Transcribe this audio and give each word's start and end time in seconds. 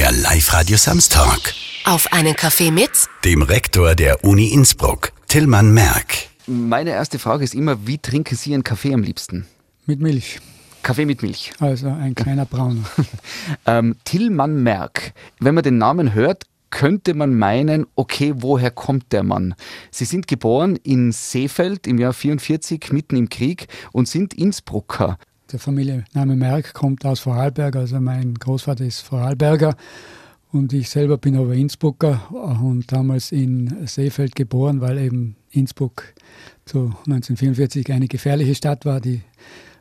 Der 0.00 0.12
Live-Radio 0.12 0.78
Samstag. 0.78 1.52
Auf 1.84 2.10
einen 2.10 2.34
Kaffee 2.34 2.70
mit 2.70 2.90
Dem 3.22 3.42
Rektor 3.42 3.94
der 3.94 4.24
Uni 4.24 4.46
Innsbruck, 4.48 5.12
Tillmann 5.28 5.74
Merck. 5.74 6.30
Meine 6.46 6.92
erste 6.92 7.18
Frage 7.18 7.44
ist 7.44 7.54
immer, 7.54 7.86
wie 7.86 7.98
trinken 7.98 8.34
Sie 8.34 8.54
einen 8.54 8.64
Kaffee 8.64 8.94
am 8.94 9.02
liebsten? 9.02 9.46
Mit 9.84 10.00
Milch. 10.00 10.40
Kaffee 10.82 11.04
mit 11.04 11.20
Milch. 11.22 11.52
Also 11.60 11.88
ein 11.88 12.14
kleiner 12.14 12.46
Brauner. 12.46 12.82
Ähm, 13.66 13.96
Tillmann 14.04 14.62
Merck. 14.62 15.12
Wenn 15.38 15.54
man 15.54 15.64
den 15.64 15.76
Namen 15.76 16.14
hört, 16.14 16.46
könnte 16.70 17.12
man 17.12 17.34
meinen, 17.34 17.86
okay, 17.94 18.32
woher 18.36 18.70
kommt 18.70 19.12
der 19.12 19.22
Mann? 19.22 19.54
Sie 19.90 20.06
sind 20.06 20.28
geboren 20.28 20.76
in 20.76 21.12
Seefeld 21.12 21.86
im 21.86 21.98
Jahr 21.98 22.14
44, 22.14 22.90
mitten 22.92 23.16
im 23.16 23.28
Krieg 23.28 23.66
und 23.92 24.08
sind 24.08 24.32
Innsbrucker. 24.32 25.18
Der 25.52 25.58
Familienname 25.58 26.36
Merck 26.36 26.74
kommt 26.74 27.04
aus 27.04 27.20
Vorarlberg, 27.20 27.74
also 27.74 28.00
mein 28.00 28.34
Großvater 28.34 28.84
ist 28.84 29.00
Vorarlberger 29.00 29.76
und 30.52 30.72
ich 30.72 30.88
selber 30.88 31.18
bin 31.18 31.36
aber 31.36 31.54
Innsbrucker 31.54 32.30
und 32.62 32.92
damals 32.92 33.32
in 33.32 33.86
Seefeld 33.86 34.36
geboren, 34.36 34.80
weil 34.80 34.98
eben 34.98 35.34
Innsbruck 35.50 36.04
zu 36.66 36.86
1944 37.06 37.90
eine 37.92 38.06
gefährliche 38.06 38.54
Stadt 38.54 38.84
war. 38.84 39.00
Die 39.00 39.22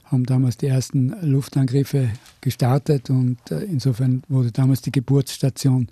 haben 0.05 0.26
damals 0.26 0.57
die 0.57 0.67
ersten 0.67 1.16
Luftangriffe 1.21 2.09
gestartet 2.41 3.12
und 3.12 3.38
äh, 3.51 3.59
insofern 3.59 4.23
wurde 4.27 4.51
damals 4.51 4.81
die 4.81 4.91
Geburtsstation 4.91 5.88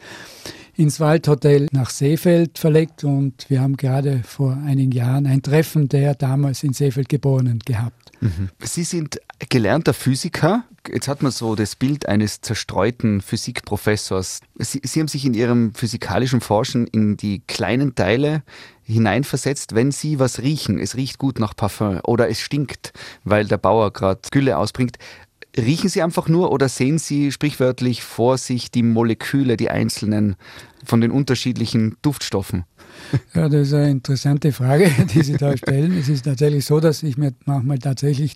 ins 0.78 1.00
Waldhotel 1.00 1.68
nach 1.72 1.90
Seefeld 1.90 2.60
verlegt 2.60 3.04
und 3.04 3.50
wir 3.50 3.62
haben 3.62 3.78
gerade 3.78 4.22
vor 4.24 4.58
einigen 4.66 4.92
Jahren 4.92 5.26
ein 5.26 5.42
Treffen 5.42 5.90
der 5.90 6.16
damals 6.16 6.64
in 6.64 6.74
Seefeld 6.74 7.10
Geborenen 7.10 7.60
gehabt. 7.60 8.12
Sie 8.64 8.84
sind 8.84 9.20
gelernter 9.50 9.94
Physiker. 9.94 10.64
Jetzt 10.88 11.08
hat 11.08 11.22
man 11.22 11.32
so 11.32 11.56
das 11.56 11.76
Bild 11.76 12.08
eines 12.08 12.42
zerstreuten 12.42 13.22
Physikprofessors. 13.22 14.42
Sie, 14.56 14.82
Sie 14.84 15.00
haben 15.00 15.08
sich 15.08 15.26
in 15.26 15.34
Ihrem 15.34 15.74
physikalischen 15.74 16.42
Forschen 16.42 16.88
in 16.88 17.18
die 17.18 17.42
kleinen 17.46 17.94
Teile 17.94 18.44
hineinversetzt, 18.84 19.76
wenn 19.76 19.92
Sie 19.92 20.18
was 20.18 20.42
riechen. 20.42 20.80
Es 20.80 20.96
riecht 20.96 21.18
gut 21.18 21.40
nach 21.40 21.56
Parfum 21.56 22.00
oder 22.06 22.30
es 22.30 22.40
stinkt, 22.40 22.94
weil 23.24 23.46
der 23.46 23.58
Bauer 23.58 23.92
gerade 23.92 24.22
Gülle 24.32 24.58
ausbringt. 24.58 24.98
Riechen 25.58 25.90
Sie 25.90 26.02
einfach 26.02 26.28
nur 26.30 26.52
oder 26.52 26.70
sehen 26.70 27.00
Sie 27.00 27.32
sprichwörtlich 27.32 28.04
vor 28.04 28.38
sich 28.38 28.70
die 28.72 28.84
Moleküle, 28.84 29.58
die 29.58 29.70
einzelnen 29.70 30.36
von 30.86 31.02
den 31.02 31.12
unterschiedlichen 31.12 31.98
Duftstoffen? 32.02 32.66
Ja, 33.34 33.50
das 33.50 33.68
ist 33.68 33.74
eine 33.74 33.92
interessante 33.92 34.52
Frage, 34.52 34.92
die 35.14 35.24
Sie 35.24 35.38
da 35.38 35.56
stellen. 35.58 35.98
es 35.98 36.10
ist 36.10 36.26
tatsächlich 36.26 36.66
so, 36.66 36.80
dass 36.80 37.04
ich 37.04 37.18
mir 37.18 37.34
manchmal 37.46 37.80
tatsächlich 37.80 38.36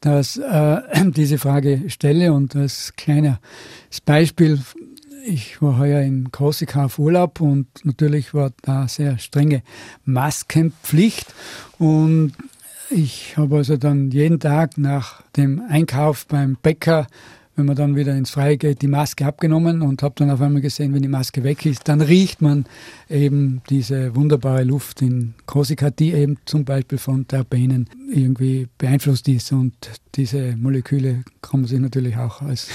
das, 0.00 0.36
äh, 0.36 0.80
diese 1.10 1.38
Frage 1.38 1.84
stelle 1.88 2.32
und 2.32 2.56
als 2.56 2.94
kleines 2.96 3.36
Beispiel, 4.04 4.60
ich 5.26 5.60
war 5.60 5.78
heuer 5.78 6.02
in 6.02 6.30
Korsika 6.30 6.84
auf 6.84 6.98
Urlaub 6.98 7.40
und 7.40 7.66
natürlich 7.84 8.32
war 8.32 8.52
da 8.62 8.86
sehr 8.86 9.18
strenge 9.18 9.62
Maskenpflicht 10.04 11.26
und 11.78 12.32
ich 12.90 13.36
habe 13.36 13.56
also 13.56 13.76
dann 13.76 14.10
jeden 14.10 14.40
Tag 14.40 14.78
nach 14.78 15.22
dem 15.36 15.62
Einkauf 15.68 16.26
beim 16.26 16.56
Bäcker, 16.60 17.06
wenn 17.56 17.64
man 17.66 17.76
dann 17.76 17.96
wieder 17.96 18.14
ins 18.14 18.30
Freie 18.30 18.58
geht, 18.58 18.82
die 18.82 18.86
Maske 18.86 19.24
abgenommen 19.24 19.80
und 19.80 20.02
habe 20.02 20.14
dann 20.18 20.30
auf 20.30 20.42
einmal 20.42 20.60
gesehen, 20.60 20.92
wenn 20.92 21.00
die 21.00 21.08
Maske 21.08 21.42
weg 21.42 21.64
ist, 21.64 21.88
dann 21.88 22.02
riecht 22.02 22.42
man 22.42 22.66
eben 23.08 23.62
diese 23.70 24.14
wunderbare 24.14 24.62
Luft 24.62 25.00
in 25.00 25.34
Korsika, 25.46 25.90
die 25.90 26.12
eben 26.12 26.36
zum 26.44 26.66
Beispiel 26.66 26.98
von 26.98 27.26
Terpenen 27.26 27.88
irgendwie 28.12 28.68
beeinflusst 28.76 29.26
ist. 29.28 29.52
Und 29.52 29.74
diese 30.16 30.54
Moleküle 30.56 31.24
kann 31.40 31.60
man 31.60 31.68
sich 31.68 31.80
natürlich 31.80 32.16
auch 32.18 32.42
als, 32.42 32.68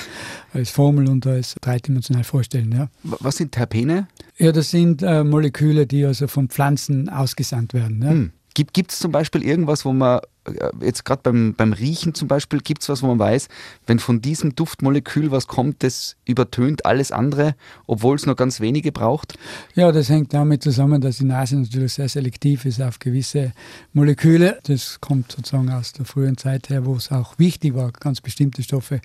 als 0.51 0.71
Formel 0.71 1.07
und 1.09 1.27
als 1.27 1.55
dreidimensional 1.61 2.23
vorstellen. 2.23 2.71
Ja. 2.71 2.89
Was 3.03 3.37
sind 3.37 3.51
Terpene? 3.51 4.07
Ja, 4.39 4.51
das 4.51 4.71
sind 4.71 5.03
äh, 5.03 5.23
Moleküle, 5.23 5.85
die 5.85 6.05
also 6.05 6.27
von 6.27 6.49
Pflanzen 6.49 7.07
ausgesandt 7.07 7.75
werden. 7.75 8.01
Ja. 8.01 8.09
Hm. 8.09 8.31
Gibt 8.53 8.91
es 8.91 8.99
zum 8.99 9.11
Beispiel 9.11 9.43
irgendwas, 9.43 9.85
wo 9.85 9.93
man, 9.93 10.19
äh, 10.45 10.69
jetzt 10.81 11.05
gerade 11.05 11.21
beim, 11.23 11.53
beim 11.55 11.71
Riechen 11.71 12.13
zum 12.13 12.27
Beispiel, 12.27 12.59
gibt 12.59 12.81
es 12.81 12.89
was, 12.89 13.01
wo 13.01 13.07
man 13.07 13.17
weiß, 13.19 13.47
wenn 13.87 13.99
von 13.99 14.19
diesem 14.21 14.55
Duftmolekül 14.55 15.31
was 15.31 15.47
kommt, 15.47 15.83
das 15.83 16.17
übertönt 16.25 16.85
alles 16.85 17.11
andere, 17.13 17.55
obwohl 17.87 18.15
es 18.17 18.25
nur 18.25 18.35
ganz 18.35 18.59
wenige 18.59 18.91
braucht? 18.91 19.37
Ja, 19.75 19.91
das 19.93 20.09
hängt 20.09 20.33
damit 20.33 20.63
zusammen, 20.63 20.99
dass 20.99 21.19
die 21.19 21.23
Nase 21.25 21.55
natürlich 21.55 21.93
sehr 21.93 22.09
selektiv 22.09 22.65
ist 22.65 22.81
auf 22.81 22.99
gewisse 22.99 23.53
Moleküle. 23.93 24.59
Das 24.63 24.99
kommt 24.99 25.31
sozusagen 25.31 25.69
aus 25.71 25.93
der 25.93 26.05
frühen 26.05 26.35
Zeit 26.37 26.69
her, 26.69 26.85
wo 26.85 26.95
es 26.95 27.11
auch 27.11 27.39
wichtig 27.39 27.73
war, 27.75 27.91
ganz 27.91 28.19
bestimmte 28.19 28.63
Stoffe 28.63 28.99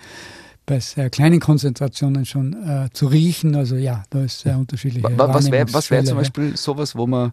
bei 0.65 0.81
sehr 0.81 1.11
kleinen 1.11 1.39
Konzentrationen 1.39 2.25
schon 2.27 2.53
äh, 2.69 2.89
zu 2.93 3.07
riechen. 3.07 3.55
Also 3.55 3.77
ja, 3.77 4.03
da 4.11 4.25
ist 4.25 4.41
sehr 4.41 4.59
wa- 5.19 5.33
Was 5.33 5.51
wäre 5.53 6.03
wär 6.03 6.05
zum. 6.05 6.19
Beispiel 6.19 6.57
sowas, 6.57 6.97
wo 6.97 7.07
man 7.07 7.31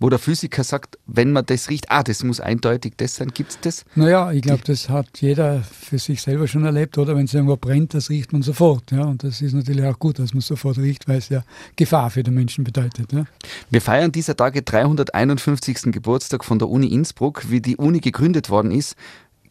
wo 0.00 0.08
der 0.08 0.18
Physiker 0.18 0.64
sagt, 0.64 0.98
wenn 1.06 1.30
man 1.30 1.44
das 1.46 1.68
riecht, 1.68 1.90
ah, 1.90 2.02
das 2.02 2.24
muss 2.24 2.40
eindeutig 2.40 2.94
das 2.96 3.16
sein, 3.16 3.28
gibt 3.34 3.50
es 3.50 3.60
das? 3.60 3.84
Naja, 3.94 4.32
ich 4.32 4.40
glaube, 4.42 4.62
das 4.64 4.88
hat 4.88 5.06
jeder 5.20 5.60
für 5.62 5.98
sich 5.98 6.22
selber 6.22 6.48
schon 6.48 6.64
erlebt, 6.64 6.96
oder? 6.98 7.14
Wenn 7.16 7.26
es 7.26 7.34
irgendwo 7.34 7.56
brennt, 7.58 7.92
das 7.94 8.08
riecht 8.10 8.32
man 8.32 8.40
sofort. 8.42 8.90
Ja? 8.92 9.02
Und 9.04 9.22
das 9.22 9.42
ist 9.42 9.52
natürlich 9.52 9.84
auch 9.84 9.98
gut, 9.98 10.18
dass 10.18 10.32
man 10.32 10.40
sofort 10.40 10.78
riecht, 10.78 11.06
weil 11.06 11.18
es 11.18 11.28
ja 11.28 11.42
Gefahr 11.76 12.08
für 12.10 12.22
den 12.22 12.32
Menschen 12.34 12.64
bedeutet. 12.64 13.12
Ja? 13.12 13.24
Wir 13.68 13.80
feiern 13.82 14.10
dieser 14.10 14.34
Tage 14.36 14.62
351. 14.62 15.92
Geburtstag 15.92 16.44
von 16.44 16.58
der 16.58 16.68
Uni 16.68 16.86
Innsbruck. 16.88 17.50
Wie 17.50 17.60
die 17.60 17.76
Uni 17.76 18.00
gegründet 18.00 18.48
worden 18.50 18.70
ist, 18.72 18.96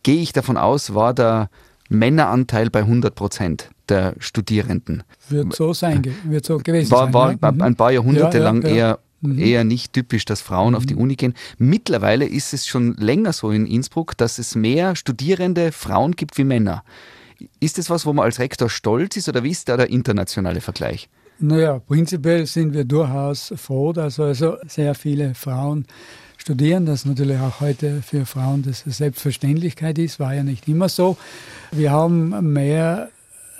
gehe 0.04 0.22
ich 0.22 0.34
davon 0.34 0.58
aus, 0.58 0.94
war 0.96 1.14
der 1.14 1.50
Männeranteil 1.90 2.70
bei 2.70 2.80
100 2.80 3.16
Prozent 3.16 3.70
der 3.90 4.14
Studierenden. 4.20 5.04
Wird 5.30 5.56
so 5.56 5.74
sein, 5.74 6.02
ge- 6.04 6.14
wird 6.26 6.46
so 6.46 6.58
gewesen 6.58 6.92
War, 6.92 7.06
sein. 7.06 7.14
war 7.14 7.32
ja? 7.42 7.52
Mhm. 7.52 7.62
ein 7.62 7.76
paar 7.76 7.92
Jahrhunderte 7.92 8.38
Ja, 8.38 8.44
ja, 8.44 8.50
lang 8.52 8.62
eher, 8.62 9.00
Mhm. 9.22 9.40
eher 9.40 9.64
nicht 9.64 9.94
typisch, 9.94 10.26
dass 10.26 10.42
Frauen 10.42 10.76
auf 10.76 10.86
die 10.86 10.96
Uni 10.96 11.16
gehen. 11.16 11.34
Mittlerweile 11.58 12.26
ist 12.26 12.54
es 12.54 12.68
schon 12.68 12.96
länger 12.96 13.34
so 13.34 13.52
in 13.52 13.66
Innsbruck, 13.66 14.18
dass 14.18 14.40
es 14.40 14.56
mehr 14.56 14.96
Studierende 14.96 15.72
Frauen 15.72 16.16
gibt 16.16 16.38
wie 16.38 16.44
Männer. 16.44 16.84
Ist 17.60 17.78
das 17.78 17.90
was, 17.90 18.06
wo 18.06 18.14
man 18.14 18.26
als 18.26 18.40
Rektor 18.40 18.70
stolz 18.70 19.18
ist 19.18 19.30
oder 19.30 19.44
wie 19.44 19.52
ist 19.52 19.70
da 19.70 19.78
der 19.78 19.90
internationale 19.90 20.62
Vergleich? 20.62 21.10
Naja, 21.40 21.80
prinzipiell 21.80 22.46
sind 22.46 22.74
wir 22.74 22.84
durchaus 22.84 23.54
froh, 23.56 23.94
dass 23.94 24.20
also 24.20 24.58
sehr 24.68 24.94
viele 24.94 25.36
Frauen 25.36 25.86
studieren, 26.38 26.86
das 26.86 27.06
natürlich 27.06 27.40
auch 27.40 27.62
heute 27.62 28.02
für 28.02 28.26
Frauen 28.26 28.64
das 28.64 28.84
Selbstverständlichkeit 28.86 29.98
ist, 30.00 30.20
war 30.20 30.34
ja 30.34 30.44
nicht 30.44 30.68
immer 30.68 30.90
so. 30.90 31.18
Wir 31.72 31.92
haben 31.92 32.54
mehr 32.54 33.10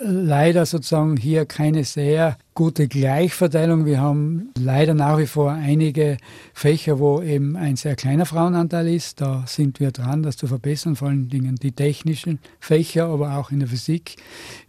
leider 0.02 0.66
sozusagen 0.66 1.16
hier 1.16 1.44
keine 1.46 1.84
sehr 1.84 2.36
gute 2.54 2.88
Gleichverteilung. 2.88 3.84
Wir 3.86 4.00
haben 4.00 4.50
leider 4.58 4.94
nach 4.94 5.18
wie 5.18 5.26
vor 5.26 5.50
einige 5.52 6.16
Fächer, 6.54 6.98
wo 6.98 7.20
eben 7.22 7.56
ein 7.56 7.76
sehr 7.76 7.96
kleiner 7.96 8.26
Frauenanteil 8.26 8.88
ist. 8.88 9.20
Da 9.20 9.44
sind 9.46 9.80
wir 9.80 9.90
dran, 9.90 10.22
das 10.22 10.36
zu 10.36 10.46
verbessern, 10.46 10.96
vor 10.96 11.08
allen 11.08 11.28
Dingen 11.28 11.56
die 11.56 11.72
technischen 11.72 12.38
Fächer, 12.58 13.06
aber 13.06 13.36
auch 13.36 13.50
in 13.50 13.60
der 13.60 13.68
Physik 13.68 14.16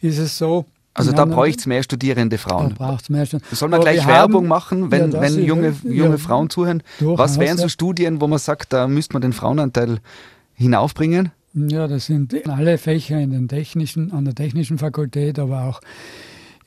ist 0.02 0.18
es 0.18 0.38
so. 0.38 0.66
Also 0.94 1.14
da 1.14 1.24
bräuchte 1.24 1.60
es 1.62 1.66
mehr 1.68 1.84
studierende 1.84 2.36
da 2.36 2.42
Frauen. 2.42 2.74
braucht 2.74 3.04
es 3.04 3.10
mehr 3.10 3.26
schon. 3.26 3.40
Soll 3.54 3.70
man 3.70 3.80
Aber 3.80 3.90
gleich 3.90 4.06
Werbung 4.06 4.42
haben- 4.44 4.48
machen, 4.50 4.92
wenn, 4.92 5.12
Ja, 5.14 5.22
wenn 5.22 5.40
ist- 5.40 5.48
junge, 5.48 5.74
ja, 5.86 5.90
junge 5.90 6.18
Frauen 6.18 6.50
zuhören? 6.50 6.84
Was 7.00 7.40
wären 7.40 7.58
so. 7.58 7.70
Studien, 7.70 8.20
wo 8.20 8.28
man 8.28 8.40
sagt, 8.40 8.74
da 8.74 8.88
müsste 8.88 9.14
man 9.14 9.22
den 9.22 9.32
Frauenanteil 9.32 10.00
hinaufbringen? 10.54 11.32
Ja, 11.54 11.88
das 11.88 12.06
sind 12.06 12.48
alle 12.48 12.78
Fächer 12.78 13.20
in 13.20 13.32
den 13.32 13.50
technischen, 13.50 14.14
an 14.14 14.24
der 14.24 14.36
technischen 14.36 14.78
Fakultät, 14.78 15.38
aber 15.38 15.66
auch 15.66 15.82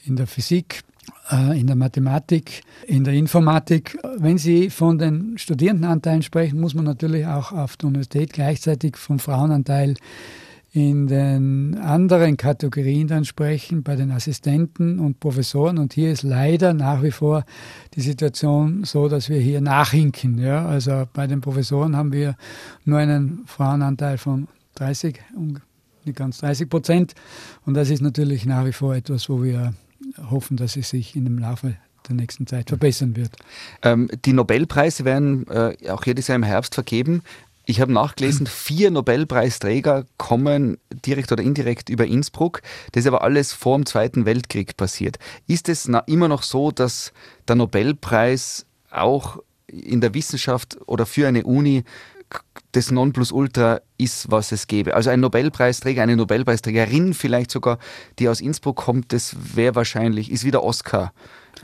in 0.04 0.16
der 0.16 0.26
Physik, 0.26 0.82
äh, 1.30 1.58
in 1.58 1.66
der 1.66 1.76
Mathematik, 1.76 2.60
in 2.86 3.02
der 3.02 3.14
Informatik. 3.14 3.96
Wenn 4.18 4.36
Sie 4.36 4.68
von 4.68 4.98
den 4.98 5.38
Studierendenanteilen 5.38 6.22
sprechen, 6.22 6.60
muss 6.60 6.74
man 6.74 6.84
natürlich 6.84 7.26
auch 7.26 7.52
auf 7.52 7.78
der 7.78 7.88
Universität 7.88 8.34
gleichzeitig 8.34 8.98
vom 8.98 9.18
Frauenanteil 9.18 9.94
in 10.74 11.06
den 11.06 11.78
anderen 11.78 12.36
Kategorien 12.36 13.06
dann 13.06 13.24
sprechen, 13.24 13.84
bei 13.84 13.96
den 13.96 14.10
Assistenten 14.10 14.98
und 14.98 15.20
Professoren. 15.20 15.78
Und 15.78 15.94
hier 15.94 16.10
ist 16.10 16.24
leider 16.24 16.74
nach 16.74 17.02
wie 17.02 17.12
vor 17.12 17.44
die 17.94 18.00
Situation 18.00 18.82
so, 18.84 19.08
dass 19.08 19.30
wir 19.30 19.38
hier 19.38 19.60
nachhinken. 19.60 20.36
Ja? 20.36 20.66
Also 20.66 21.04
bei 21.12 21.28
den 21.28 21.40
Professoren 21.40 21.96
haben 21.96 22.12
wir 22.12 22.36
nur 22.84 22.98
einen 22.98 23.44
Frauenanteil 23.46 24.18
von 24.18 24.48
30, 24.74 25.20
um- 25.36 25.60
nicht 26.04 26.18
ganz 26.18 26.38
30 26.38 26.68
Prozent. 26.68 27.14
Und 27.64 27.74
das 27.74 27.90
ist 27.90 28.02
natürlich 28.02 28.46
nach 28.46 28.64
wie 28.66 28.72
vor 28.72 28.94
etwas, 28.94 29.28
wo 29.28 29.42
wir 29.42 29.74
hoffen, 30.30 30.56
dass 30.56 30.76
es 30.76 30.90
sich 30.90 31.16
in 31.16 31.24
dem 31.24 31.38
Laufe 31.38 31.76
der 32.08 32.16
nächsten 32.16 32.46
Zeit 32.46 32.68
verbessern 32.68 33.16
wird. 33.16 33.36
Ähm, 33.82 34.10
die 34.24 34.32
Nobelpreise 34.32 35.04
werden 35.04 35.46
äh, 35.48 35.90
auch 35.90 36.04
jedes 36.04 36.28
Jahr 36.28 36.36
im 36.36 36.42
Herbst 36.42 36.74
vergeben. 36.74 37.22
Ich 37.66 37.80
habe 37.80 37.92
nachgelesen, 37.92 38.46
vier 38.46 38.90
Nobelpreisträger 38.90 40.04
kommen 40.18 40.78
direkt 41.06 41.32
oder 41.32 41.42
indirekt 41.42 41.88
über 41.88 42.06
Innsbruck. 42.06 42.60
Das 42.92 43.04
ist 43.04 43.08
aber 43.08 43.22
alles 43.22 43.52
vor 43.52 43.76
dem 43.78 43.86
Zweiten 43.86 44.26
Weltkrieg 44.26 44.76
passiert. 44.76 45.18
Ist 45.46 45.68
es 45.68 45.90
immer 46.06 46.28
noch 46.28 46.42
so, 46.42 46.70
dass 46.70 47.12
der 47.48 47.56
Nobelpreis 47.56 48.66
auch 48.90 49.38
in 49.66 50.00
der 50.00 50.14
Wissenschaft 50.14 50.78
oder 50.86 51.06
für 51.06 51.26
eine 51.26 51.44
Uni 51.44 51.84
das 52.72 52.90
Nonplusultra 52.90 53.80
ist, 53.98 54.30
was 54.30 54.52
es 54.52 54.66
gäbe. 54.66 54.94
Also 54.94 55.10
ein 55.10 55.20
Nobelpreisträger, 55.20 56.02
eine 56.02 56.16
Nobelpreisträgerin 56.16 57.14
vielleicht 57.14 57.50
sogar, 57.50 57.78
die 58.18 58.28
aus 58.28 58.40
Innsbruck 58.40 58.76
kommt, 58.76 59.12
das 59.12 59.36
wäre 59.54 59.74
wahrscheinlich, 59.74 60.30
ist 60.30 60.44
wieder 60.44 60.62
Oscar 60.62 61.12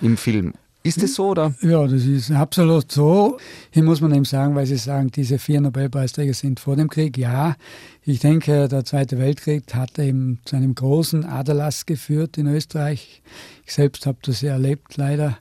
im 0.00 0.16
Film. 0.16 0.54
Ist 0.82 1.02
das 1.02 1.14
so, 1.14 1.28
oder? 1.28 1.54
Ja, 1.60 1.86
das 1.86 2.04
ist 2.04 2.30
absolut 2.30 2.90
so. 2.90 3.36
Hier 3.70 3.82
muss 3.82 4.00
man 4.00 4.14
eben 4.14 4.24
sagen, 4.24 4.54
weil 4.54 4.64
Sie 4.64 4.78
sagen, 4.78 5.10
diese 5.10 5.38
vier 5.38 5.60
Nobelpreisträger 5.60 6.32
sind 6.32 6.58
vor 6.58 6.74
dem 6.74 6.88
Krieg. 6.88 7.18
Ja, 7.18 7.56
ich 8.02 8.20
denke, 8.20 8.66
der 8.66 8.86
Zweite 8.86 9.18
Weltkrieg 9.18 9.74
hat 9.74 9.98
eben 9.98 10.40
zu 10.46 10.56
einem 10.56 10.74
großen 10.74 11.26
Aderlass 11.26 11.84
geführt 11.84 12.38
in 12.38 12.46
Österreich. 12.46 13.20
Ich 13.66 13.74
selbst 13.74 14.06
habe 14.06 14.18
das 14.22 14.40
ja 14.40 14.52
erlebt, 14.52 14.96
leider. 14.96 15.36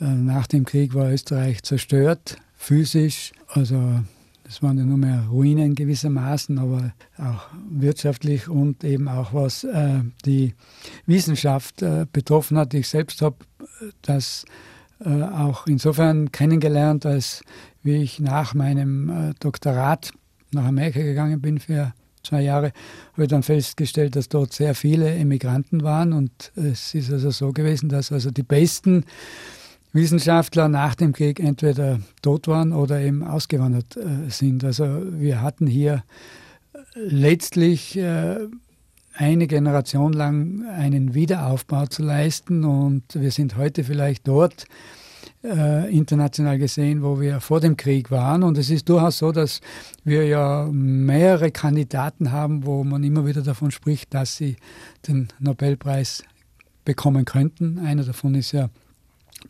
Äh, 0.00 0.06
nach 0.06 0.48
dem 0.48 0.64
Krieg 0.64 0.94
war 0.94 1.12
Österreich 1.12 1.62
zerstört, 1.62 2.38
physisch. 2.56 3.30
Also 3.46 4.00
es 4.48 4.62
waren 4.62 4.78
ja 4.78 4.84
nur 4.84 4.98
mehr 4.98 5.26
Ruinen 5.30 5.74
gewissermaßen, 5.74 6.58
aber 6.58 6.92
auch 7.18 7.48
wirtschaftlich 7.70 8.48
und 8.48 8.84
eben 8.84 9.08
auch 9.08 9.32
was 9.34 9.64
äh, 9.64 10.00
die 10.24 10.54
Wissenschaft 11.06 11.82
äh, 11.82 12.06
betroffen 12.12 12.58
hat. 12.58 12.74
Ich 12.74 12.88
selbst 12.88 13.22
habe 13.22 13.36
das 14.02 14.44
äh, 15.04 15.22
auch 15.22 15.66
insofern 15.66 16.30
kennengelernt, 16.32 17.06
als 17.06 17.42
wie 17.82 18.02
ich 18.02 18.20
nach 18.20 18.54
meinem 18.54 19.10
äh, 19.10 19.34
Doktorat 19.40 20.12
nach 20.52 20.64
Amerika 20.64 21.00
gegangen 21.00 21.40
bin 21.40 21.58
für 21.58 21.92
zwei 22.22 22.42
Jahre, 22.42 22.72
habe 23.12 23.24
ich 23.24 23.28
dann 23.28 23.42
festgestellt, 23.42 24.16
dass 24.16 24.28
dort 24.28 24.52
sehr 24.52 24.74
viele 24.74 25.12
Emigranten 25.14 25.82
waren 25.82 26.12
und 26.12 26.52
es 26.54 26.94
ist 26.94 27.10
also 27.10 27.30
so 27.30 27.52
gewesen, 27.52 27.88
dass 27.88 28.12
also 28.12 28.30
die 28.30 28.44
besten 28.44 29.04
Wissenschaftler 29.92 30.68
nach 30.68 30.94
dem 30.94 31.12
Krieg 31.12 31.38
entweder 31.38 32.00
tot 32.22 32.48
waren 32.48 32.72
oder 32.72 33.00
eben 33.00 33.22
ausgewandert 33.22 33.96
äh, 33.96 34.30
sind. 34.30 34.64
Also 34.64 34.84
wir 35.12 35.42
hatten 35.42 35.66
hier 35.66 36.02
letztlich 36.94 37.96
äh, 37.96 38.38
eine 39.14 39.46
Generation 39.46 40.12
lang 40.12 40.64
einen 40.66 41.14
Wiederaufbau 41.14 41.86
zu 41.86 42.02
leisten 42.02 42.64
und 42.64 43.02
wir 43.14 43.30
sind 43.30 43.56
heute 43.56 43.84
vielleicht 43.84 44.26
dort 44.26 44.64
äh, 45.44 45.94
international 45.94 46.58
gesehen, 46.58 47.02
wo 47.02 47.20
wir 47.20 47.40
vor 47.40 47.60
dem 47.60 47.76
Krieg 47.76 48.10
waren. 48.10 48.42
Und 48.42 48.56
es 48.58 48.70
ist 48.70 48.88
durchaus 48.88 49.18
so, 49.18 49.32
dass 49.32 49.60
wir 50.04 50.26
ja 50.26 50.68
mehrere 50.70 51.50
Kandidaten 51.50 52.32
haben, 52.32 52.64
wo 52.64 52.84
man 52.84 53.04
immer 53.04 53.26
wieder 53.26 53.42
davon 53.42 53.70
spricht, 53.70 54.14
dass 54.14 54.36
sie 54.36 54.56
den 55.06 55.28
Nobelpreis 55.40 56.24
bekommen 56.84 57.24
könnten. 57.24 57.78
Einer 57.78 58.04
davon 58.04 58.34
ist 58.34 58.52
ja 58.52 58.70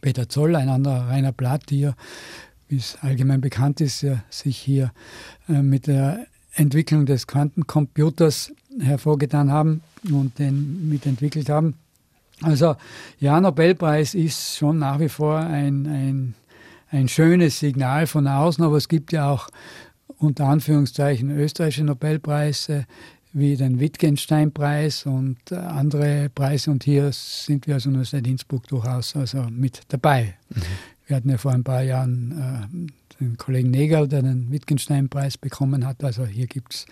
Peter 0.00 0.28
Zoll, 0.28 0.56
ein 0.56 0.68
anderer 0.68 1.08
Rainer 1.08 1.32
Blatt, 1.32 1.70
ja, 1.70 1.94
wie 2.68 2.76
es 2.76 2.96
allgemein 3.02 3.40
bekannt 3.40 3.80
ist, 3.80 4.02
ja, 4.02 4.22
sich 4.30 4.56
hier 4.56 4.92
äh, 5.48 5.62
mit 5.62 5.86
der 5.86 6.26
Entwicklung 6.54 7.06
des 7.06 7.26
Quantencomputers 7.26 8.52
hervorgetan 8.80 9.50
haben 9.50 9.82
und 10.10 10.38
den 10.38 10.88
mitentwickelt 10.88 11.48
haben. 11.48 11.74
Also 12.42 12.76
ja, 13.20 13.40
Nobelpreis 13.40 14.14
ist 14.14 14.56
schon 14.56 14.78
nach 14.78 14.98
wie 14.98 15.08
vor 15.08 15.38
ein, 15.38 15.86
ein, 15.86 16.34
ein 16.90 17.08
schönes 17.08 17.60
Signal 17.60 18.06
von 18.06 18.26
außen, 18.26 18.64
aber 18.64 18.76
es 18.76 18.88
gibt 18.88 19.12
ja 19.12 19.30
auch 19.30 19.48
unter 20.18 20.46
Anführungszeichen 20.46 21.30
österreichische 21.30 21.84
Nobelpreise 21.84 22.86
wie 23.32 23.56
den 23.56 23.80
Wittgenstein-Preis 23.80 25.06
und 25.06 25.52
andere 25.52 26.30
Preise. 26.34 26.70
Und 26.70 26.84
hier 26.84 27.10
sind 27.12 27.66
wir 27.66 27.74
also 27.74 27.90
nur 27.90 28.04
seit 28.04 28.26
Innsbruck 28.26 28.66
durchaus 28.68 29.16
also 29.16 29.46
mit 29.50 29.80
dabei. 29.88 30.34
Mhm. 30.50 30.62
Wir 31.06 31.16
hatten 31.16 31.30
ja 31.30 31.38
vor 31.38 31.52
ein 31.52 31.64
paar 31.64 31.82
Jahren 31.82 32.88
äh, 33.18 33.22
den 33.22 33.36
Kollegen 33.36 33.70
Negal, 33.70 34.08
der 34.08 34.22
den 34.22 34.50
Wittgenstein-Preis 34.50 35.38
bekommen 35.38 35.86
hat. 35.86 36.02
Also 36.04 36.26
hier 36.26 36.46
gibt 36.46 36.74
es 36.74 36.86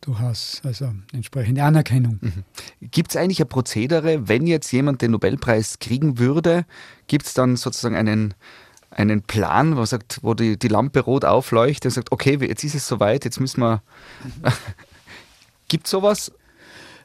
durchaus 0.00 0.60
also 0.64 0.92
entsprechende 1.12 1.62
Anerkennung. 1.62 2.18
Mhm. 2.20 2.44
Gibt 2.90 3.10
es 3.10 3.16
eigentlich 3.16 3.40
ein 3.40 3.48
Prozedere, 3.48 4.28
wenn 4.28 4.46
jetzt 4.46 4.70
jemand 4.72 5.02
den 5.02 5.12
Nobelpreis 5.12 5.78
kriegen 5.78 6.18
würde, 6.18 6.64
gibt 7.06 7.26
es 7.26 7.34
dann 7.34 7.56
sozusagen 7.56 7.96
einen, 7.96 8.34
einen 8.90 9.22
Plan, 9.22 9.76
wo, 9.76 9.84
sagt, 9.84 10.20
wo 10.22 10.34
die, 10.34 10.58
die 10.58 10.68
Lampe 10.68 11.00
rot 11.00 11.24
aufleuchtet 11.24 11.86
und 11.86 11.90
sagt, 11.90 12.12
okay, 12.12 12.38
jetzt 12.40 12.64
ist 12.64 12.74
es 12.74 12.86
soweit, 12.86 13.24
jetzt 13.24 13.40
müssen 13.40 13.60
wir. 13.60 13.82
gibt 15.68 15.86
es 15.86 15.90
sowas? 15.90 16.32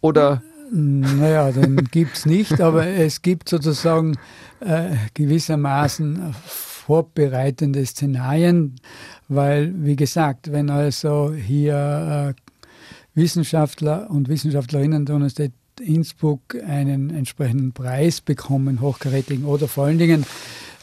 Oder? 0.01 0.41
Naja, 0.71 1.51
den 1.51 1.75
gibt 1.91 2.17
es 2.17 2.25
nicht, 2.25 2.59
aber 2.59 2.87
es 2.87 3.21
gibt 3.21 3.47
sozusagen 3.47 4.17
äh, 4.59 4.95
gewissermaßen 5.13 6.33
vorbereitende 6.33 7.85
Szenarien, 7.85 8.75
weil, 9.29 9.71
wie 9.85 9.95
gesagt, 9.95 10.51
wenn 10.51 10.69
also 10.69 11.33
hier 11.33 12.35
äh, 12.35 12.41
Wissenschaftler 13.13 14.09
und 14.09 14.29
Wissenschaftlerinnen 14.29 15.05
der 15.05 15.15
Universität 15.15 15.53
Innsbruck 15.79 16.55
einen 16.67 17.09
entsprechenden 17.09 17.73
Preis 17.73 18.21
bekommen, 18.21 18.81
hochkarätigen, 18.81 19.45
oder 19.45 19.67
vor 19.67 19.85
allen 19.85 19.97
Dingen 19.97 20.25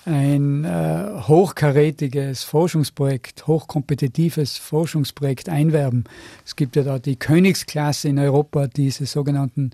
ein 0.06 0.64
äh, 0.64 1.20
hochkarätiges 1.28 2.42
Forschungsprojekt, 2.44 3.46
hochkompetitives 3.46 4.56
Forschungsprojekt 4.56 5.48
einwerben. 5.48 6.04
Es 6.44 6.56
gibt 6.56 6.76
ja 6.76 6.82
da 6.82 6.98
die 6.98 7.16
Königsklasse 7.16 8.08
in 8.08 8.18
Europa, 8.18 8.66
diese 8.66 9.06
sogenannten 9.06 9.72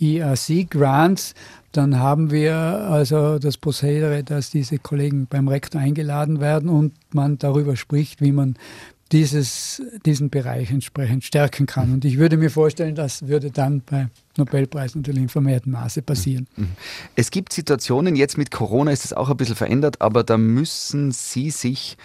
ERC-Grants. 0.00 1.34
Dann 1.72 1.98
haben 1.98 2.30
wir 2.30 2.54
also 2.54 3.38
das 3.38 3.56
Prozedere, 3.56 4.22
dass 4.22 4.50
diese 4.50 4.78
Kollegen 4.78 5.26
beim 5.26 5.48
Rektor 5.48 5.80
eingeladen 5.80 6.40
werden 6.40 6.68
und 6.68 6.92
man 7.14 7.38
darüber 7.38 7.76
spricht, 7.76 8.20
wie 8.20 8.32
man 8.32 8.56
dieses, 9.12 9.82
diesen 10.06 10.30
Bereich 10.30 10.70
entsprechend 10.70 11.24
stärken 11.24 11.66
kann. 11.66 11.92
Und 11.92 12.04
ich 12.04 12.18
würde 12.18 12.38
mir 12.38 12.50
vorstellen, 12.50 12.94
das 12.94 13.28
würde 13.28 13.50
dann 13.50 13.82
bei 13.82 14.08
Nobelpreis 14.38 14.94
natürlich 14.94 15.22
in 15.22 15.28
vermehrtem 15.28 15.72
Maße 15.72 16.02
passieren. 16.02 16.48
Mhm. 16.56 16.70
Es 17.14 17.30
gibt 17.30 17.52
Situationen, 17.52 18.16
jetzt 18.16 18.38
mit 18.38 18.50
Corona 18.50 18.90
ist 18.90 19.04
es 19.04 19.12
auch 19.12 19.28
ein 19.28 19.36
bisschen 19.36 19.56
verändert, 19.56 20.00
aber 20.00 20.24
da 20.24 20.38
müssen 20.38 21.12
Sie 21.12 21.50
sich 21.50 21.98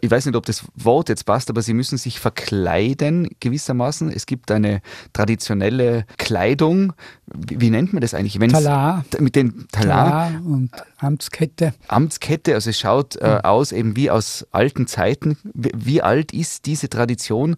ich 0.00 0.10
weiß 0.10 0.24
nicht, 0.26 0.36
ob 0.36 0.46
das 0.46 0.64
Wort 0.76 1.08
jetzt 1.08 1.24
passt, 1.24 1.50
aber 1.50 1.60
sie 1.60 1.74
müssen 1.74 1.98
sich 1.98 2.18
verkleiden 2.18 3.28
gewissermaßen. 3.40 4.10
Es 4.10 4.24
gibt 4.24 4.50
eine 4.50 4.80
traditionelle 5.12 6.06
Kleidung. 6.16 6.94
Wie, 7.26 7.60
wie 7.60 7.70
nennt 7.70 7.92
man 7.92 8.00
das 8.00 8.14
eigentlich? 8.14 8.40
Wenn's 8.40 8.54
Talar. 8.54 9.04
Mit 9.18 9.36
den 9.36 9.66
Talar. 9.70 10.30
Talar 10.30 10.46
und 10.46 10.70
Amtskette. 10.98 11.74
Amtskette, 11.88 12.54
also 12.54 12.70
es 12.70 12.78
schaut 12.78 13.16
äh, 13.16 13.40
aus 13.42 13.72
eben 13.72 13.94
wie 13.94 14.10
aus 14.10 14.46
alten 14.52 14.86
Zeiten. 14.86 15.36
Wie, 15.52 15.72
wie 15.74 16.02
alt 16.02 16.32
ist 16.32 16.64
diese 16.64 16.88
Tradition, 16.88 17.56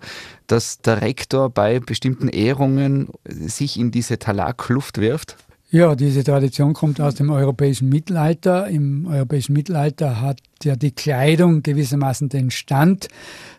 dass 0.49 0.79
der 0.79 1.03
Rektor 1.03 1.51
bei 1.51 1.79
bestimmten 1.79 2.29
Ehrungen 2.29 3.09
sich 3.29 3.79
in 3.79 3.93
diese 3.93 4.19
Talarkluft 4.19 4.99
wirft? 4.99 5.37
Ja, 5.71 5.97
diese 5.97 6.23
Tradition 6.23 6.75
kommt 6.75 7.01
aus 7.01 7.17
dem 7.17 7.29
europäischen 7.29 7.89
Mittelalter. 7.89 8.69
Im 8.69 9.07
europäischen 9.07 9.53
Mittelalter 9.53 10.21
hat 10.21 10.39
ja 10.63 10.77
die 10.77 10.93
Kleidung 10.93 11.65
gewissermaßen 11.65 12.29
den 12.29 12.53
Stand 12.53 13.09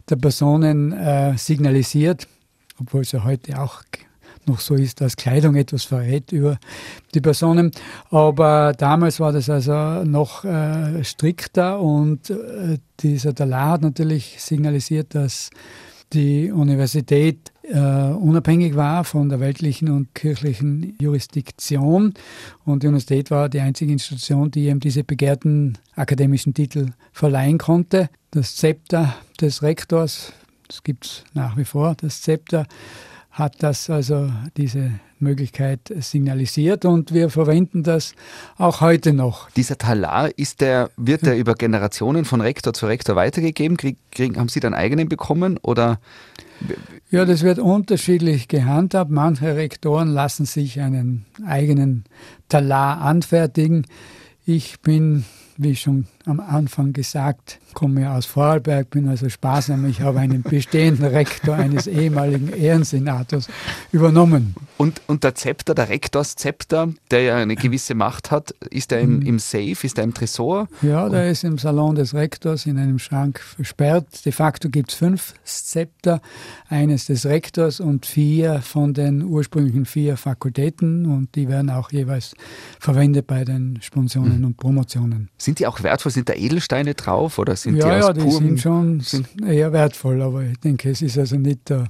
der 0.10 0.16
Personen 0.16 0.94
äh, 0.94 1.38
signalisiert, 1.38 2.26
obwohl 2.80 3.02
es 3.02 3.12
ja 3.12 3.26
heute 3.26 3.62
auch 3.62 3.84
noch 4.46 4.62
so 4.62 4.76
ist, 4.76 5.02
dass 5.02 5.18
Kleidung 5.18 5.56
etwas 5.56 5.84
verrät 5.84 6.32
über 6.32 6.58
die 7.14 7.20
Personen. 7.20 7.72
Aber 8.10 8.72
damals 8.72 9.20
war 9.20 9.34
das 9.34 9.50
also 9.50 10.06
noch 10.06 10.46
äh, 10.46 11.04
strikter 11.04 11.82
und 11.82 12.30
äh, 12.30 12.78
dieser 13.02 13.36
Talar 13.36 13.72
hat 13.72 13.82
natürlich 13.82 14.38
signalisiert, 14.40 15.14
dass 15.14 15.50
die 16.14 16.52
Universität 16.52 17.52
äh, 17.70 18.14
unabhängig 18.14 18.76
war 18.76 19.04
von 19.04 19.30
der 19.30 19.40
weltlichen 19.40 19.90
und 19.90 20.14
kirchlichen 20.16 20.96
Jurisdiktion. 21.00 22.14
Und 22.66 22.84
die 22.84 22.88
Universität 22.88 23.32
war 23.32 23.50
die 23.50 23.60
einzige 23.60 23.92
Institution, 23.92 24.52
die 24.52 24.68
eben 24.68 24.80
diese 24.80 25.04
begehrten 25.04 25.78
akademischen 25.96 26.54
Titel 26.54 26.92
verleihen 27.12 27.58
konnte. 27.58 28.10
Das 28.32 28.56
Zepter 28.56 29.16
des 29.42 29.64
Rektors, 29.64 30.34
das 30.68 30.84
gibt 30.84 31.06
es 31.06 31.24
nach 31.34 31.58
wie 31.58 31.66
vor, 31.66 31.96
das 31.96 32.22
Zepter 32.22 32.66
hat 33.38 33.62
das 33.62 33.90
also 33.90 34.32
diese 34.58 35.00
Möglichkeit 35.20 35.94
signalisiert 36.00 36.86
und 36.86 37.14
wir 37.14 37.30
verwenden 37.30 37.84
das 37.84 38.16
auch 38.58 38.82
heute 38.82 39.14
noch. 39.14 39.52
Dieser 39.52 39.78
Talar, 39.78 40.32
ist 40.38 40.62
der, 40.62 40.90
wird 40.98 41.24
der 41.24 41.38
über 41.38 41.54
Generationen 41.54 42.26
von 42.26 42.42
Rektor 42.42 42.74
zu 42.74 42.88
Rektor 42.88 43.16
weitergegeben? 43.16 43.78
Krieg, 43.78 43.98
krieg, 44.12 44.38
haben 44.38 44.50
Sie 44.50 44.60
dann 44.60 44.74
eigenen 44.74 45.08
bekommen 45.08 45.60
oder? 45.62 46.00
Ja, 47.12 47.26
das 47.26 47.44
wird 47.44 47.60
unterschiedlich 47.60 48.48
gehandhabt. 48.48 49.12
Manche 49.12 49.56
Rektoren 49.56 50.08
lassen 50.10 50.46
sich 50.46 50.82
einen 50.82 51.26
eigenen 51.46 52.06
Talar 52.50 53.02
anfertigen. 53.02 53.86
Ich 54.46 54.82
bin, 54.82 55.26
wie 55.58 55.76
schon 55.76 56.08
am 56.28 56.40
Anfang 56.40 56.94
gesagt, 56.94 57.60
komme 57.74 58.02
ja 58.02 58.18
aus 58.18 58.26
Vorarlberg, 58.26 58.90
bin 58.90 59.08
also 59.08 59.30
sparsam, 59.30 59.88
ich 59.88 60.02
habe 60.02 60.20
einen 60.20 60.44
bestehenden 60.44 61.06
Rektor 61.06 61.56
eines 61.56 61.88
ehemaligen 61.88 62.50
Ehrensenators 62.50 63.48
übernommen. 63.92 64.56
Und, 64.78 65.02
und 65.08 65.24
der 65.24 65.36
Zepter, 65.36 65.74
der 65.74 65.90
Rektorszepter, 65.90 66.90
der 67.12 67.22
ja 67.22 67.36
eine 67.38 67.56
gewisse 67.56 67.96
Macht 67.96 68.32
hat, 68.32 68.52
ist 68.70 68.92
er 68.92 69.00
im, 69.00 69.20
mhm. 69.20 69.26
im 69.26 69.40
Safe, 69.40 69.78
ist 69.84 69.98
er 69.98 70.04
im 70.04 70.14
Tresor? 70.14 70.68
Ja, 70.82 71.08
der 71.08 71.30
ist 71.30 71.44
im 71.44 71.58
Salon 71.58 71.96
des 71.96 72.14
Rektors 72.14 72.66
in 72.66 72.78
einem 72.78 73.00
Schrank 73.00 73.40
versperrt. 73.40 74.26
De 74.26 74.32
facto 74.32 74.70
gibt 74.70 74.92
es 74.92 74.98
fünf 74.98 75.34
Zepter, 75.44 76.22
eines 76.70 77.06
des 77.06 77.26
Rektors 77.26 77.80
und 77.80 78.06
vier 78.06 78.62
von 78.62 78.94
den 78.94 79.24
ursprünglichen 79.24 79.86
vier 79.86 80.18
Fakultäten 80.18 81.06
und 81.06 81.36
die 81.36 81.48
werden 81.48 81.70
auch 81.70 81.92
jeweils 81.92 82.36
verwendet 82.80 83.28
bei 83.28 83.46
den 83.46 83.80
Sponsionen 83.82 84.40
mhm. 84.40 84.46
und 84.46 84.58
Promotionen. 84.58 85.30
Sind 85.38 85.60
die 85.60 85.68
auch 85.68 85.84
wertvoll? 85.84 86.12
Sind 86.18 86.30
da 86.30 86.34
Edelsteine 86.34 86.96
drauf 86.96 87.38
oder 87.38 87.56
sind 87.56 87.76
ja, 87.76 87.86
die 87.86 88.04
aus 88.04 88.08
Ja, 88.08 88.14
die 88.14 88.32
sind 88.32 88.60
schon 88.60 89.04
eher 89.48 89.72
wertvoll, 89.72 90.20
aber 90.24 90.42
ich 90.42 90.58
denke, 90.58 90.90
es 90.90 91.04
ist 91.04 91.16
also 91.16 91.36
nicht 91.36 91.70
der, 91.70 91.88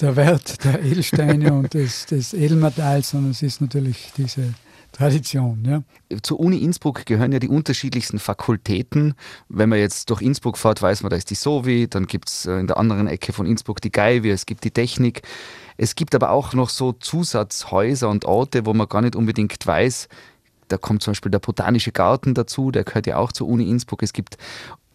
der 0.00 0.14
Wert 0.14 0.64
der 0.64 0.80
Edelsteine 0.80 1.52
und 1.54 1.74
des, 1.74 2.06
des 2.06 2.34
Edelmetalls, 2.34 3.10
sondern 3.10 3.32
es 3.32 3.42
ist 3.42 3.60
natürlich 3.60 4.12
diese 4.16 4.54
Tradition. 4.92 5.64
Ja. 5.66 5.82
Zur 6.22 6.38
Uni 6.38 6.58
Innsbruck 6.58 7.04
gehören 7.04 7.32
ja 7.32 7.40
die 7.40 7.48
unterschiedlichsten 7.48 8.20
Fakultäten. 8.20 9.14
Wenn 9.48 9.70
man 9.70 9.80
jetzt 9.80 10.08
durch 10.08 10.22
Innsbruck 10.22 10.56
fährt, 10.56 10.80
weiß 10.80 11.02
man, 11.02 11.10
da 11.10 11.16
ist 11.16 11.30
die 11.30 11.34
SOVI, 11.34 11.88
dann 11.88 12.06
gibt 12.06 12.28
es 12.28 12.46
äh, 12.46 12.60
in 12.60 12.68
der 12.68 12.76
anderen 12.76 13.08
Ecke 13.08 13.32
von 13.32 13.44
Innsbruck 13.44 13.80
die 13.80 13.90
Geiwe, 13.90 14.30
es 14.30 14.46
gibt 14.46 14.62
die 14.62 14.70
Technik. 14.70 15.22
Es 15.76 15.96
gibt 15.96 16.14
aber 16.14 16.30
auch 16.30 16.54
noch 16.54 16.70
so 16.70 16.92
Zusatzhäuser 16.92 18.08
und 18.08 18.24
Orte, 18.24 18.66
wo 18.66 18.72
man 18.72 18.88
gar 18.88 19.02
nicht 19.02 19.16
unbedingt 19.16 19.66
weiß, 19.66 20.08
da 20.68 20.76
kommt 20.76 21.02
zum 21.02 21.12
Beispiel 21.12 21.30
der 21.30 21.38
Botanische 21.38 21.92
Garten 21.92 22.34
dazu, 22.34 22.70
der 22.70 22.84
gehört 22.84 23.06
ja 23.06 23.16
auch 23.16 23.32
zur 23.32 23.48
Uni 23.48 23.68
Innsbruck. 23.68 24.02
Es 24.02 24.12
gibt 24.12 24.36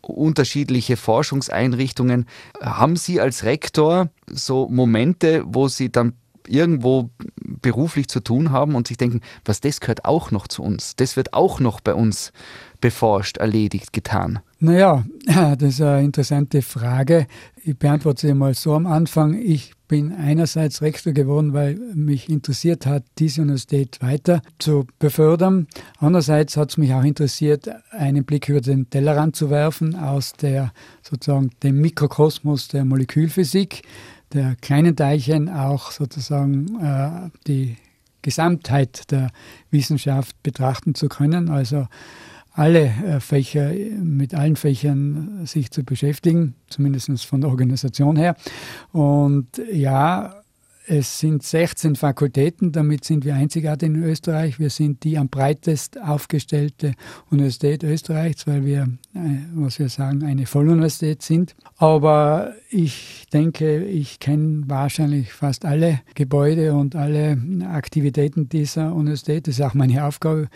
unterschiedliche 0.02 0.98
Forschungseinrichtungen. 0.98 2.28
Haben 2.62 2.96
Sie 2.96 3.22
als 3.22 3.44
Rektor 3.44 4.10
so 4.28 4.68
Momente, 4.70 5.44
wo 5.46 5.68
Sie 5.68 5.92
dann 5.92 6.14
irgendwo 6.48 7.10
beruflich 7.36 8.08
zu 8.08 8.20
tun 8.20 8.52
haben 8.52 8.76
und 8.76 8.88
sich 8.88 8.98
denken, 8.98 9.22
was 9.46 9.62
das 9.62 9.80
gehört 9.80 10.06
auch 10.06 10.32
noch 10.32 10.48
zu 10.48 10.62
uns, 10.62 10.96
das 10.96 11.16
wird 11.16 11.34
auch 11.34 11.60
noch 11.60 11.80
bei 11.80 11.94
uns 11.94 12.34
beforscht, 12.82 13.38
erledigt, 13.38 13.94
getan? 13.94 14.40
Naja, 14.60 15.06
das 15.26 15.62
ist 15.62 15.82
eine 15.82 16.04
interessante 16.04 16.62
Frage. 16.62 17.28
Ich 17.64 17.78
beantworte 17.78 18.28
sie 18.28 18.34
mal 18.34 18.54
so 18.54 18.74
am 18.74 18.86
Anfang. 18.86 19.36
Ich 19.36 19.72
bin 19.94 20.12
einerseits 20.12 20.82
Rektor 20.82 21.14
geworden, 21.14 21.54
weil 21.54 21.76
mich 21.94 22.28
interessiert 22.28 22.88
hat, 22.88 23.04
diese 23.20 23.44
Universität 23.44 24.02
weiter 24.02 24.42
zu 24.58 24.88
befördern. 24.98 25.68
Andererseits 26.00 26.58
hat 26.58 26.72
es 26.72 26.78
mich 26.78 26.96
auch 26.96 27.04
interessiert, 27.04 27.70
einen 27.92 28.24
Blick 28.26 28.50
über 28.50 28.60
den 28.60 28.90
Tellerrand 28.90 29.36
zu 29.36 29.52
werfen 29.52 29.94
aus 29.94 30.34
der 30.34 30.74
sozusagen 31.04 31.52
dem 31.62 31.80
Mikrokosmos 31.80 32.70
der 32.70 32.86
Molekülphysik, 32.86 33.84
der 34.34 34.56
kleinen 34.62 34.96
Teilchen 34.96 35.48
auch 35.48 35.92
sozusagen 35.92 36.76
äh, 36.82 37.30
die 37.46 37.78
Gesamtheit 38.24 39.12
der 39.12 39.30
Wissenschaft 39.70 40.42
betrachten 40.42 40.96
zu 40.96 41.08
können. 41.08 41.50
Also 41.50 41.88
alle 42.54 42.86
äh, 42.86 43.20
Fächer, 43.20 43.72
mit 44.00 44.34
allen 44.34 44.56
Fächern 44.56 45.46
sich 45.46 45.72
zu 45.72 45.84
beschäftigen, 45.84 46.56
zumindest 46.68 47.26
von 47.26 47.42
der 47.42 47.50
Organisation 47.50 48.16
her. 48.16 48.36
Und 48.92 49.48
ja, 49.72 50.44
es 50.86 51.20
sind 51.20 51.44
16 51.44 51.96
Fakultäten, 51.96 52.74
damit 52.74 53.06
sind 53.06 53.24
wir 53.24 53.36
einzigartig 53.36 53.88
in 53.88 54.04
Österreich. 54.04 54.60
Wir 54.60 54.70
sind 54.70 55.04
die 55.06 55.18
am 55.18 55.30
breitest 55.30 56.02
aufgestellte 56.02 56.94
Universität 57.30 57.84
Österreichs, 57.84 58.46
weil 58.48 58.66
wir, 58.66 58.90
äh, 59.16 59.20
was 59.54 59.80
wir 59.80 59.88
sagen, 59.88 60.24
eine 60.24 60.46
Volluniversität 60.46 61.22
sind. 61.22 61.56
Aber 61.78 62.54
ich 62.70 63.26
denke, 63.32 63.86
ich 63.86 64.20
kenne 64.20 64.64
wahrscheinlich 64.68 65.32
fast 65.32 65.64
alle 65.64 66.02
Gebäude 66.16 66.74
und 66.74 66.96
alle 66.96 67.38
Aktivitäten 67.72 68.50
dieser 68.50 68.94
Universität. 68.94 69.48
Das 69.48 69.56
ist 69.56 69.62
auch 69.62 69.74
meine 69.74 70.04
Aufgabe. 70.04 70.50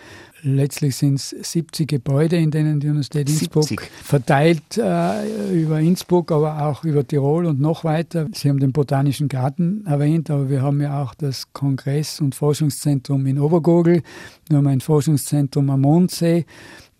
Letztlich 0.43 0.95
sind 0.95 1.15
es 1.15 1.29
70 1.29 1.87
Gebäude, 1.87 2.37
in 2.37 2.51
denen 2.51 2.79
die 2.79 2.87
Universität 2.87 3.27
Innsbruck 3.29 3.63
70. 3.63 3.89
verteilt 4.03 4.77
äh, 4.77 5.61
über 5.61 5.79
Innsbruck, 5.79 6.31
aber 6.31 6.63
auch 6.63 6.83
über 6.83 7.05
Tirol 7.05 7.45
und 7.45 7.59
noch 7.59 7.83
weiter. 7.83 8.27
Sie 8.33 8.49
haben 8.49 8.59
den 8.59 8.71
Botanischen 8.71 9.29
Garten 9.29 9.83
erwähnt, 9.85 10.29
aber 10.29 10.49
wir 10.49 10.61
haben 10.61 10.79
ja 10.81 11.01
auch 11.01 11.15
das 11.15 11.51
Kongress- 11.53 12.21
und 12.21 12.35
Forschungszentrum 12.35 13.25
in 13.25 13.39
Obergurgel. 13.39 14.03
Wir 14.47 14.57
haben 14.57 14.67
ein 14.67 14.81
Forschungszentrum 14.81 15.69
am 15.71 15.81
Mondsee. 15.81 16.45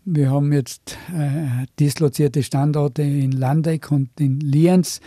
Wir 0.09 0.31
haben 0.31 0.53
jetzt 0.53 0.97
äh, 1.13 1.65
dislozierte 1.81 2.41
Standorte 2.41 3.01
in 3.01 3.33
Landeck 3.33 3.91
und 3.91 4.09
in 4.21 4.39
Lienz. 4.39 5.01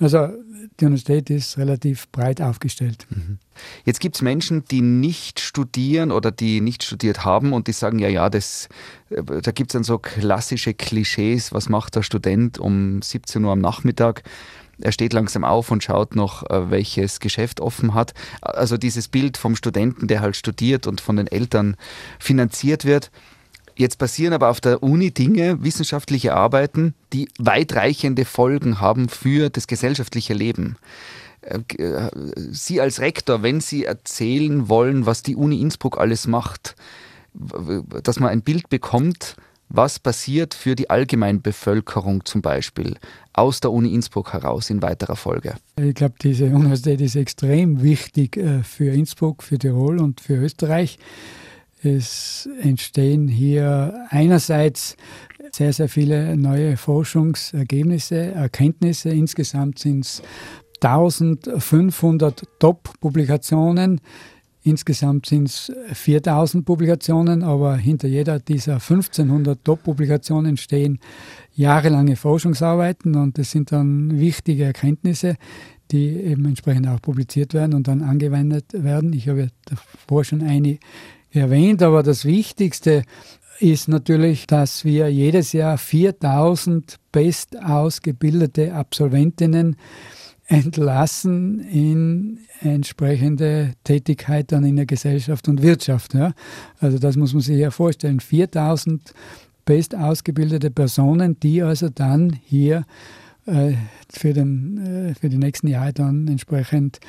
Also 0.00 0.28
die 0.80 0.86
Universität 0.86 1.28
ist 1.28 1.58
relativ 1.58 2.08
breit 2.08 2.40
aufgestellt. 2.40 3.06
Mhm. 3.10 3.36
Jetzt 3.84 4.00
gibt 4.00 4.16
es 4.16 4.22
Menschen, 4.22 4.64
die 4.64 4.80
nicht 4.80 5.40
studieren 5.40 6.10
oder 6.10 6.30
die 6.30 6.62
nicht 6.62 6.84
studiert 6.84 7.22
haben 7.22 7.52
und 7.52 7.66
die 7.66 7.72
sagen, 7.72 7.98
ja, 7.98 8.08
ja, 8.08 8.30
das, 8.30 8.70
äh, 9.10 9.22
da 9.42 9.50
gibt 9.50 9.70
es 9.70 9.72
dann 9.74 9.84
so 9.84 9.98
klassische 9.98 10.72
Klischees, 10.72 11.52
was 11.52 11.68
macht 11.68 11.94
der 11.94 12.02
Student 12.02 12.58
um 12.58 13.02
17 13.02 13.44
Uhr 13.44 13.52
am 13.52 13.60
Nachmittag? 13.60 14.22
Er 14.80 14.92
steht 14.92 15.12
langsam 15.12 15.44
auf 15.44 15.70
und 15.70 15.84
schaut 15.84 16.16
noch, 16.16 16.48
äh, 16.48 16.70
welches 16.70 17.20
Geschäft 17.20 17.60
offen 17.60 17.92
hat. 17.92 18.14
Also 18.40 18.78
dieses 18.78 19.08
Bild 19.08 19.36
vom 19.36 19.54
Studenten, 19.54 20.08
der 20.08 20.22
halt 20.22 20.34
studiert 20.34 20.86
und 20.86 21.02
von 21.02 21.16
den 21.16 21.26
Eltern 21.26 21.76
finanziert 22.18 22.86
wird. 22.86 23.10
Jetzt 23.76 23.98
passieren 23.98 24.32
aber 24.32 24.48
auf 24.48 24.60
der 24.60 24.82
Uni 24.82 25.10
Dinge, 25.10 25.62
wissenschaftliche 25.62 26.34
Arbeiten, 26.34 26.94
die 27.12 27.28
weitreichende 27.38 28.24
Folgen 28.24 28.80
haben 28.80 29.10
für 29.10 29.50
das 29.50 29.66
gesellschaftliche 29.66 30.32
Leben. 30.32 30.76
Äh, 31.42 31.58
äh, 31.76 32.10
Sie 32.50 32.80
als 32.80 33.00
Rektor, 33.00 33.42
wenn 33.42 33.60
Sie 33.60 33.84
erzählen 33.84 34.70
wollen, 34.70 35.04
was 35.04 35.22
die 35.22 35.36
Uni 35.36 35.60
Innsbruck 35.60 35.98
alles 35.98 36.26
macht, 36.26 36.74
dass 38.02 38.18
man 38.18 38.30
ein 38.30 38.40
Bild 38.40 38.70
bekommt, 38.70 39.36
was 39.68 39.98
passiert 39.98 40.54
für 40.54 40.74
die 40.74 40.88
Allgemeinbevölkerung 40.88 42.24
zum 42.24 42.40
Beispiel 42.40 42.96
aus 43.32 43.60
der 43.60 43.72
Uni 43.72 43.92
Innsbruck 43.92 44.32
heraus 44.32 44.70
in 44.70 44.80
weiterer 44.80 45.16
Folge? 45.16 45.56
Ich 45.78 45.94
glaube, 45.94 46.14
diese 46.22 46.46
Universität 46.46 47.00
ist 47.00 47.16
extrem 47.16 47.82
wichtig 47.82 48.38
äh, 48.38 48.62
für 48.62 48.90
Innsbruck, 48.90 49.42
für 49.42 49.58
Tirol 49.58 49.98
und 49.98 50.20
für 50.22 50.36
Österreich. 50.36 50.98
Es 51.82 52.48
entstehen 52.60 53.28
hier 53.28 54.06
einerseits 54.08 54.96
sehr, 55.52 55.72
sehr 55.72 55.88
viele 55.88 56.36
neue 56.36 56.76
Forschungsergebnisse, 56.76 58.16
Erkenntnisse. 58.16 59.10
Insgesamt 59.10 59.78
sind 59.78 60.04
es 60.04 60.22
1500 60.80 62.44
Top-Publikationen. 62.58 64.00
Insgesamt 64.62 65.26
sind 65.26 65.48
es 65.48 65.72
4000 65.92 66.64
Publikationen, 66.64 67.44
aber 67.44 67.76
hinter 67.76 68.08
jeder 68.08 68.40
dieser 68.40 68.74
1500 68.74 69.64
Top-Publikationen 69.64 70.56
stehen 70.56 70.98
jahrelange 71.54 72.16
Forschungsarbeiten 72.16 73.14
und 73.14 73.38
das 73.38 73.52
sind 73.52 73.70
dann 73.70 74.18
wichtige 74.18 74.64
Erkenntnisse, 74.64 75.36
die 75.92 76.08
eben 76.08 76.44
entsprechend 76.46 76.88
auch 76.88 77.00
publiziert 77.00 77.54
werden 77.54 77.74
und 77.74 77.86
dann 77.86 78.02
angewendet 78.02 78.72
werden. 78.72 79.12
Ich 79.12 79.28
habe 79.28 79.50
davor 79.66 80.24
schon 80.24 80.42
eine 80.42 80.78
erwähnt, 81.36 81.82
aber 81.82 82.02
das 82.02 82.24
Wichtigste 82.24 83.04
ist 83.58 83.88
natürlich, 83.88 84.46
dass 84.46 84.84
wir 84.84 85.10
jedes 85.10 85.52
Jahr 85.52 85.78
4000 85.78 86.96
bestausgebildete 87.12 88.74
Absolventinnen 88.74 89.76
entlassen 90.46 91.60
in 91.60 92.38
entsprechende 92.60 93.72
Tätigkeit 93.84 94.52
dann 94.52 94.64
in 94.64 94.76
der 94.76 94.86
Gesellschaft 94.86 95.48
und 95.48 95.62
Wirtschaft. 95.62 96.14
Ja. 96.14 96.32
Also 96.78 96.98
das 96.98 97.16
muss 97.16 97.32
man 97.32 97.42
sich 97.42 97.58
ja 97.58 97.70
vorstellen. 97.70 98.20
4000 98.20 99.12
bestausgebildete 99.64 100.70
Personen, 100.70 101.38
die 101.40 101.62
also 101.62 101.88
dann 101.88 102.38
hier 102.44 102.84
äh, 103.46 103.72
für, 104.08 104.32
den, 104.32 104.78
äh, 104.78 105.14
für 105.14 105.28
die 105.28 105.38
nächsten 105.38 105.66
Jahre 105.66 105.92
dann 105.92 106.28
entsprechend 106.28 107.00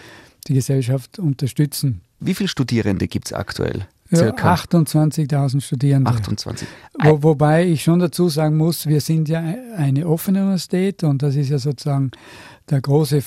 die 0.47 0.55
Gesellschaft 0.55 1.19
unterstützen. 1.19 2.01
Wie 2.19 2.33
viele 2.33 2.49
Studierende 2.49 3.07
gibt 3.07 3.27
es 3.27 3.33
aktuell? 3.33 3.87
Ja, 4.09 4.31
28.000 4.31 5.61
Studierende. 5.61 6.11
28. 6.11 6.67
Wo, 7.03 7.23
wobei 7.23 7.65
ich 7.65 7.83
schon 7.83 7.99
dazu 7.99 8.29
sagen 8.29 8.57
muss, 8.57 8.87
wir 8.87 9.01
sind 9.01 9.27
ja 9.27 9.43
eine 9.75 10.07
offene 10.07 10.41
Universität 10.41 11.03
und 11.03 11.21
das 11.21 11.35
ist 11.35 11.49
ja 11.49 11.59
sozusagen 11.59 12.11
der 12.69 12.81
große, 12.81 13.21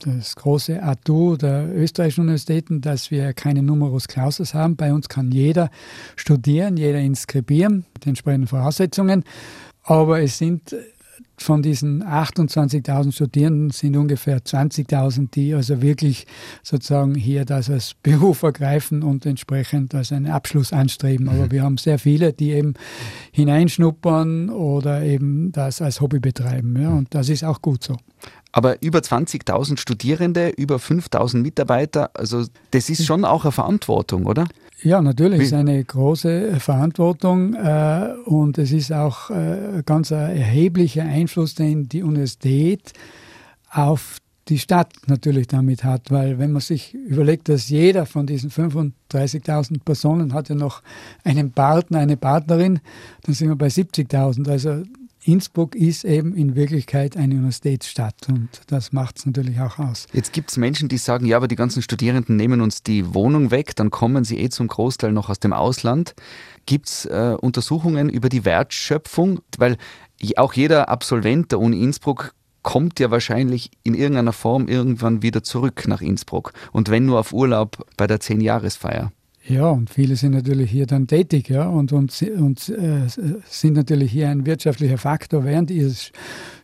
das 0.00 0.36
große 0.36 0.82
Atu 0.82 1.36
der 1.36 1.74
österreichischen 1.74 2.22
Universitäten, 2.22 2.80
dass 2.80 3.10
wir 3.10 3.32
keine 3.34 3.62
Numerus 3.62 4.08
Clausus 4.08 4.52
haben. 4.54 4.76
Bei 4.76 4.92
uns 4.92 5.08
kann 5.08 5.30
jeder 5.30 5.70
studieren, 6.16 6.76
jeder 6.76 6.98
inskribieren 6.98 7.84
mit 7.94 8.06
entsprechenden 8.06 8.48
Voraussetzungen. 8.48 9.24
Aber 9.84 10.20
es 10.20 10.38
sind 10.38 10.74
von 11.42 11.62
diesen 11.62 12.02
28.000 12.04 13.12
Studierenden 13.12 13.70
sind 13.70 13.96
ungefähr 13.96 14.38
20.000, 14.38 15.30
die 15.32 15.54
also 15.54 15.82
wirklich 15.82 16.26
sozusagen 16.62 17.14
hier 17.14 17.44
das 17.44 17.70
als 17.70 17.94
Beruf 18.02 18.42
ergreifen 18.42 19.02
und 19.02 19.26
entsprechend 19.26 19.94
als 19.94 20.12
einen 20.12 20.26
Abschluss 20.26 20.72
anstreben. 20.72 21.28
Aber 21.28 21.46
mhm. 21.46 21.50
wir 21.50 21.62
haben 21.62 21.78
sehr 21.78 21.98
viele, 21.98 22.32
die 22.32 22.52
eben 22.52 22.74
hineinschnuppern 23.32 24.50
oder 24.50 25.02
eben 25.02 25.52
das 25.52 25.82
als 25.82 26.00
Hobby 26.00 26.20
betreiben. 26.20 26.80
Ja, 26.80 26.90
und 26.90 27.14
das 27.14 27.28
ist 27.28 27.44
auch 27.44 27.60
gut 27.60 27.84
so. 27.84 27.96
Aber 28.52 28.82
über 28.82 28.98
20.000 28.98 29.78
Studierende, 29.78 30.50
über 30.50 30.76
5.000 30.76 31.38
Mitarbeiter, 31.38 32.10
also 32.14 32.44
das 32.70 32.90
ist 32.90 33.06
schon 33.06 33.24
auch 33.24 33.44
eine 33.44 33.52
Verantwortung, 33.52 34.26
oder? 34.26 34.46
Ja, 34.82 35.00
natürlich 35.00 35.42
ist 35.42 35.52
eine 35.52 35.82
große 35.84 36.58
Verantwortung 36.58 37.54
äh, 37.54 38.14
und 38.24 38.58
es 38.58 38.72
ist 38.72 38.92
auch 38.92 39.30
äh, 39.30 39.82
ganz 39.86 40.10
ein 40.10 40.36
erheblicher 40.36 41.04
Einfluss, 41.04 41.54
den 41.54 41.88
die 41.88 42.02
Universität 42.02 42.92
auf 43.70 44.18
die 44.48 44.58
Stadt 44.58 44.92
natürlich 45.06 45.46
damit 45.46 45.84
hat, 45.84 46.10
weil 46.10 46.38
wenn 46.38 46.50
man 46.50 46.60
sich 46.60 46.94
überlegt, 46.94 47.48
dass 47.48 47.68
jeder 47.68 48.06
von 48.06 48.26
diesen 48.26 48.50
35.000 48.50 49.84
Personen 49.84 50.34
hat 50.34 50.48
ja 50.48 50.56
noch 50.56 50.82
einen 51.22 51.52
Partner, 51.52 52.00
eine 52.00 52.16
Partnerin, 52.16 52.80
dann 53.22 53.34
sind 53.34 53.48
wir 53.48 53.56
bei 53.56 53.68
70.000. 53.68 54.50
Also 54.50 54.82
Innsbruck 55.24 55.76
ist 55.76 56.04
eben 56.04 56.34
in 56.34 56.56
Wirklichkeit 56.56 57.16
eine 57.16 57.34
Universitätsstadt 57.34 58.28
und 58.28 58.48
das 58.66 58.92
macht 58.92 59.18
es 59.18 59.26
natürlich 59.26 59.60
auch 59.60 59.78
aus. 59.78 60.06
Jetzt 60.12 60.32
gibt 60.32 60.50
es 60.50 60.56
Menschen, 60.56 60.88
die 60.88 60.98
sagen, 60.98 61.26
ja, 61.26 61.36
aber 61.36 61.48
die 61.48 61.56
ganzen 61.56 61.82
Studierenden 61.82 62.36
nehmen 62.36 62.60
uns 62.60 62.82
die 62.82 63.14
Wohnung 63.14 63.50
weg, 63.50 63.76
dann 63.76 63.90
kommen 63.90 64.24
sie 64.24 64.38
eh 64.38 64.48
zum 64.48 64.68
Großteil 64.68 65.12
noch 65.12 65.30
aus 65.30 65.38
dem 65.38 65.52
Ausland. 65.52 66.14
Gibt 66.66 66.88
es 66.88 67.06
äh, 67.06 67.36
Untersuchungen 67.40 68.08
über 68.08 68.28
die 68.28 68.44
Wertschöpfung? 68.44 69.40
Weil 69.58 69.76
auch 70.36 70.54
jeder 70.54 70.88
Absolvent 70.88 71.52
der 71.52 71.60
Uni 71.60 71.82
Innsbruck 71.82 72.34
kommt 72.62 73.00
ja 73.00 73.10
wahrscheinlich 73.10 73.70
in 73.82 73.94
irgendeiner 73.94 74.32
Form 74.32 74.68
irgendwann 74.68 75.22
wieder 75.22 75.42
zurück 75.42 75.86
nach 75.86 76.00
Innsbruck 76.00 76.52
und 76.72 76.90
wenn 76.90 77.06
nur 77.06 77.18
auf 77.18 77.32
Urlaub 77.32 77.86
bei 77.96 78.06
der 78.06 78.20
Zehnjahresfeier. 78.20 79.12
Ja, 79.48 79.70
und 79.70 79.90
viele 79.90 80.14
sind 80.14 80.32
natürlich 80.32 80.70
hier 80.70 80.86
dann 80.86 81.08
tätig 81.08 81.48
ja, 81.48 81.66
und, 81.68 81.92
und, 81.92 82.22
und 82.22 82.68
äh, 82.68 83.08
sind 83.48 83.74
natürlich 83.74 84.12
hier 84.12 84.28
ein 84.28 84.46
wirtschaftlicher 84.46 84.98
Faktor 84.98 85.44
während 85.44 85.70
ihres 85.70 86.12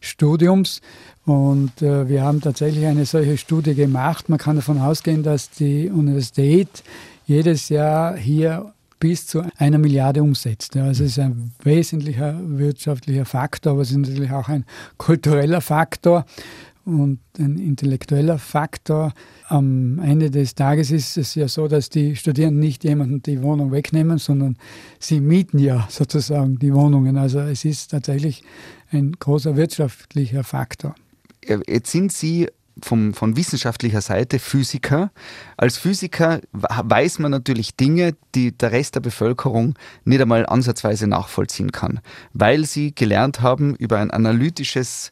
Studiums. 0.00 0.80
Und 1.24 1.82
äh, 1.82 2.08
wir 2.08 2.22
haben 2.22 2.40
tatsächlich 2.40 2.86
eine 2.86 3.04
solche 3.04 3.36
Studie 3.36 3.74
gemacht. 3.74 4.28
Man 4.28 4.38
kann 4.38 4.56
davon 4.56 4.78
ausgehen, 4.78 5.24
dass 5.24 5.50
die 5.50 5.90
Universität 5.90 6.68
jedes 7.26 7.68
Jahr 7.68 8.16
hier 8.16 8.72
bis 9.00 9.26
zu 9.26 9.42
einer 9.56 9.78
Milliarde 9.78 10.22
umsetzt. 10.22 10.74
Ja, 10.74 10.84
also 10.84 11.04
es 11.04 11.12
ist 11.12 11.18
ein 11.18 11.52
wesentlicher 11.62 12.38
wirtschaftlicher 12.42 13.24
Faktor, 13.24 13.72
aber 13.72 13.82
es 13.82 13.90
ist 13.90 13.96
natürlich 13.96 14.32
auch 14.32 14.48
ein 14.48 14.64
kultureller 14.96 15.60
Faktor 15.60 16.24
und 16.88 17.20
ein 17.38 17.58
intellektueller 17.58 18.38
Faktor. 18.38 19.12
Am 19.48 19.98
Ende 19.98 20.30
des 20.30 20.54
Tages 20.54 20.90
ist 20.90 21.18
es 21.18 21.34
ja 21.34 21.46
so, 21.46 21.68
dass 21.68 21.90
die 21.90 22.16
Studierenden 22.16 22.60
nicht 22.60 22.82
jemanden 22.82 23.22
die 23.22 23.42
Wohnung 23.42 23.72
wegnehmen, 23.72 24.18
sondern 24.18 24.56
sie 24.98 25.20
mieten 25.20 25.58
ja 25.58 25.86
sozusagen 25.90 26.58
die 26.58 26.72
Wohnungen. 26.72 27.18
Also 27.18 27.40
es 27.40 27.64
ist 27.64 27.90
tatsächlich 27.90 28.42
ein 28.90 29.12
großer 29.12 29.56
wirtschaftlicher 29.56 30.44
Faktor. 30.44 30.94
Jetzt 31.66 31.92
sind 31.92 32.10
Sie 32.12 32.48
vom, 32.82 33.12
von 33.12 33.36
wissenschaftlicher 33.36 34.00
Seite 34.00 34.38
Physiker. 34.38 35.10
Als 35.56 35.76
Physiker 35.78 36.40
weiß 36.52 37.18
man 37.18 37.30
natürlich 37.30 37.76
Dinge, 37.76 38.14
die 38.34 38.56
der 38.56 38.72
Rest 38.72 38.94
der 38.94 39.00
Bevölkerung 39.00 39.74
nicht 40.04 40.20
einmal 40.20 40.46
ansatzweise 40.46 41.06
nachvollziehen 41.06 41.72
kann, 41.72 42.00
weil 42.32 42.64
sie 42.64 42.94
gelernt 42.94 43.40
haben, 43.40 43.74
über 43.76 43.98
ein 43.98 44.10
analytisches 44.10 45.10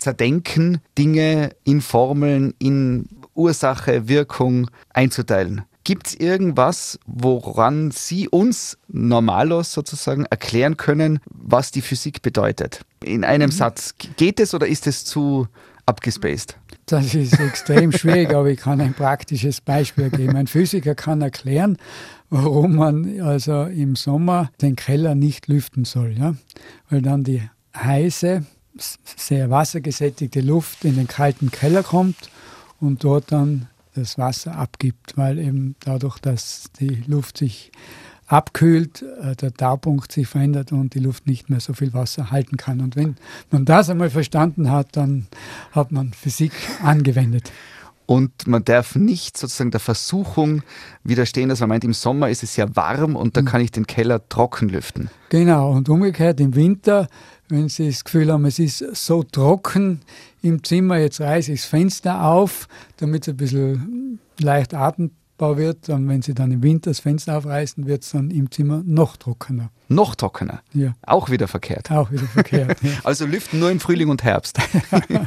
Zerdenken 0.00 0.80
Dinge 0.96 1.50
in 1.64 1.80
Formeln, 1.80 2.54
in 2.58 3.08
Ursache, 3.34 4.08
Wirkung 4.08 4.70
einzuteilen. 4.92 5.62
Gibt 5.84 6.08
es 6.08 6.14
irgendwas, 6.14 6.98
woran 7.06 7.90
Sie 7.90 8.28
uns 8.28 8.78
normalos 8.88 9.72
sozusagen 9.72 10.24
erklären 10.26 10.76
können, 10.76 11.20
was 11.30 11.70
die 11.70 11.80
Physik 11.80 12.22
bedeutet? 12.22 12.82
In 13.02 13.24
einem 13.24 13.48
mhm. 13.48 13.54
Satz. 13.54 13.94
Geht 14.16 14.40
es 14.40 14.54
oder 14.54 14.66
ist 14.66 14.86
es 14.86 15.04
zu 15.04 15.48
abgespaced? 15.86 16.56
Das 16.86 17.14
ist 17.14 17.38
extrem 17.38 17.92
schwierig, 17.92 18.30
aber 18.34 18.50
ich 18.50 18.60
kann 18.60 18.80
ein 18.80 18.94
praktisches 18.94 19.60
Beispiel 19.60 20.10
geben. 20.10 20.36
Ein 20.36 20.48
Physiker 20.48 20.94
kann 20.94 21.22
erklären, 21.22 21.76
warum 22.30 22.76
man 22.76 23.20
also 23.20 23.64
im 23.64 23.96
Sommer 23.96 24.50
den 24.60 24.76
Keller 24.76 25.14
nicht 25.14 25.48
lüften 25.48 25.84
soll. 25.84 26.16
Ja? 26.18 26.34
Weil 26.88 27.02
dann 27.02 27.24
die 27.24 27.42
heiße 27.76 28.44
sehr 28.76 29.50
wassergesättigte 29.50 30.40
Luft 30.40 30.84
in 30.84 30.96
den 30.96 31.08
kalten 31.08 31.50
Keller 31.50 31.82
kommt 31.82 32.30
und 32.80 33.04
dort 33.04 33.32
dann 33.32 33.68
das 33.94 34.18
Wasser 34.18 34.56
abgibt, 34.56 35.16
weil 35.16 35.38
eben 35.38 35.74
dadurch, 35.80 36.18
dass 36.18 36.70
die 36.78 37.02
Luft 37.06 37.38
sich 37.38 37.72
abkühlt, 38.30 39.02
äh, 39.02 39.34
der 39.34 39.52
Taupunkt 39.52 40.12
sich 40.12 40.28
verändert 40.28 40.72
und 40.72 40.94
die 40.94 41.00
Luft 41.00 41.26
nicht 41.26 41.50
mehr 41.50 41.60
so 41.60 41.72
viel 41.72 41.92
Wasser 41.92 42.30
halten 42.30 42.56
kann. 42.56 42.80
Und 42.80 42.94
wenn 42.94 43.16
man 43.50 43.64
das 43.64 43.90
einmal 43.90 44.10
verstanden 44.10 44.70
hat, 44.70 44.96
dann 44.96 45.26
hat 45.72 45.90
man 45.90 46.12
Physik 46.12 46.52
angewendet. 46.82 47.50
Und 48.10 48.48
man 48.48 48.64
darf 48.64 48.96
nicht 48.96 49.38
sozusagen 49.38 49.70
der 49.70 49.78
Versuchung 49.78 50.62
widerstehen, 51.04 51.48
dass 51.48 51.60
man 51.60 51.68
meint, 51.68 51.84
im 51.84 51.92
Sommer 51.92 52.28
ist 52.28 52.42
es 52.42 52.56
ja 52.56 52.66
warm 52.74 53.14
und 53.14 53.36
da 53.36 53.40
hm. 53.40 53.46
kann 53.46 53.60
ich 53.60 53.70
den 53.70 53.86
Keller 53.86 54.28
trocken 54.28 54.68
lüften. 54.68 55.10
Genau, 55.28 55.70
und 55.70 55.88
umgekehrt 55.88 56.40
im 56.40 56.56
Winter 56.56 57.06
wenn 57.50 57.68
Sie 57.68 57.88
das 57.88 58.04
Gefühl 58.04 58.32
haben, 58.32 58.44
es 58.44 58.58
ist 58.58 58.78
so 58.94 59.22
trocken 59.22 60.00
im 60.42 60.62
Zimmer, 60.62 60.98
jetzt 60.98 61.20
reiße 61.20 61.52
ich 61.52 61.60
das 61.60 61.68
Fenster 61.68 62.24
auf, 62.24 62.68
damit 62.96 63.22
es 63.22 63.34
ein 63.34 63.36
bisschen 63.36 64.20
leicht 64.38 64.74
atmbar 65.40 65.56
wird. 65.56 65.88
Und 65.88 66.08
wenn 66.08 66.22
Sie 66.22 66.34
dann 66.34 66.52
im 66.52 66.62
Winter 66.62 66.90
das 66.90 67.00
Fenster 67.00 67.38
aufreißen, 67.38 67.86
wird 67.86 68.02
es 68.02 68.10
dann 68.10 68.30
im 68.30 68.50
Zimmer 68.50 68.82
noch 68.84 69.16
trockener. 69.16 69.70
Noch 69.88 70.14
trockener? 70.14 70.62
Ja. 70.72 70.94
Auch 71.02 71.30
wieder 71.30 71.48
verkehrt? 71.48 71.90
Auch 71.90 72.10
wieder 72.10 72.26
verkehrt. 72.26 72.82
Ja. 72.82 72.90
Also 73.04 73.24
lüften 73.24 73.58
nur 73.58 73.70
im 73.70 73.80
Frühling 73.80 74.08
und 74.08 74.22
Herbst? 74.22 74.58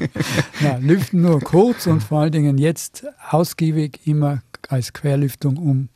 ja, 0.62 0.78
lüften 0.78 1.21
nur 1.21 1.39
kurz 1.41 1.88
und 1.88 2.02
vor 2.02 2.21
allen 2.21 2.32
Dingen 2.32 2.58
jetzt 2.58 3.06
ausgiebig 3.30 4.02
immer 4.06 4.41
als 4.69 4.93
Querlüftung 4.93 5.58
um 5.58 5.89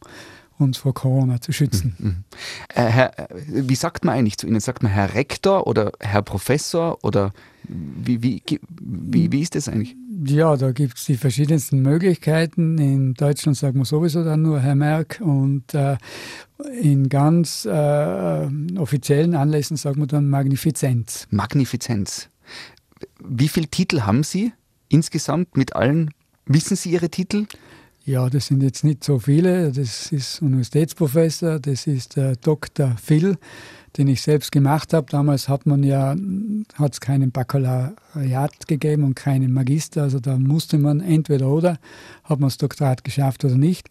uns 0.58 0.78
vor 0.78 0.94
Corona 0.94 1.40
zu 1.40 1.52
schützen. 1.52 1.96
Mhm. 2.00 2.08
mhm. 2.08 2.24
Äh, 2.70 2.86
Herr, 2.86 3.20
äh, 3.20 3.28
wie 3.46 3.76
sagt 3.76 4.04
man 4.04 4.16
eigentlich 4.16 4.38
zu 4.38 4.48
Ihnen? 4.48 4.60
Sagt 4.60 4.82
man 4.82 4.92
Herr 4.92 5.14
Rektor 5.14 5.68
oder 5.68 5.92
Herr 6.00 6.24
Professor 6.24 6.98
oder 7.04 7.32
wie, 7.68 8.24
wie, 8.24 8.42
wie, 8.70 9.32
wie 9.32 9.42
ist 9.42 9.56
das 9.56 9.68
eigentlich? 9.68 9.96
Ja, 10.26 10.58
da 10.58 10.72
gibt 10.72 10.98
es 10.98 11.06
die 11.06 11.16
verschiedensten 11.16 11.82
Möglichkeiten. 11.82 12.80
In 12.80 13.14
Deutschland 13.14 13.56
sagt 13.56 13.76
man 13.76 13.86
sowieso 13.86 14.24
dann 14.24 14.42
nur 14.42 14.60
Herr 14.60 14.74
Merck 14.74 15.22
und 15.22 15.76
äh, 15.76 15.98
in 16.82 17.08
ganz 17.08 17.66
äh, 17.66 18.48
offiziellen 18.78 19.36
Anlässen 19.36 19.78
sagt 19.78 19.98
man 19.98 20.08
dann 20.08 20.28
Magnifizenz. 20.28 21.28
Magnifizenz. 21.30 22.30
Wie 23.24 23.48
viele 23.48 23.68
Titel 23.68 24.02
haben 24.02 24.24
Sie 24.24 24.54
insgesamt 24.90 25.56
mit 25.56 25.76
allen? 25.76 26.10
Wissen 26.48 26.76
Sie 26.76 26.90
Ihre 26.90 27.10
Titel? 27.10 27.46
Ja, 28.04 28.28
das 28.30 28.48
sind 28.48 28.64
jetzt 28.64 28.84
nicht 28.84 29.04
so 29.04 29.20
viele. 29.20 29.72
Das 29.72 30.12
ist 30.12 30.42
Universitätsprofessor, 30.42 31.60
das 31.60 31.86
ist 31.86 32.16
der 32.16 32.38
Dr. 32.38 32.96
Phil, 32.98 33.38
den 33.98 34.08
ich 34.08 34.22
selbst 34.22 34.52
gemacht 34.52 34.94
habe. 34.94 35.08
Damals 35.10 35.50
hat 35.50 35.66
man 35.66 35.84
ja, 35.84 36.16
hat 36.76 36.94
es 36.94 37.00
keinen 37.00 37.32
Baccalaureat 37.32 38.68
gegeben 38.68 39.04
und 39.04 39.16
keinen 39.16 39.52
Magister. 39.52 40.04
Also 40.04 40.20
da 40.20 40.38
musste 40.38 40.78
man 40.78 41.00
entweder 41.00 41.48
oder, 41.48 41.80
hat 42.24 42.40
man 42.40 42.50
das 42.50 42.58
Doktorat 42.58 43.04
geschafft 43.04 43.44
oder 43.44 43.56
nicht. 43.56 43.90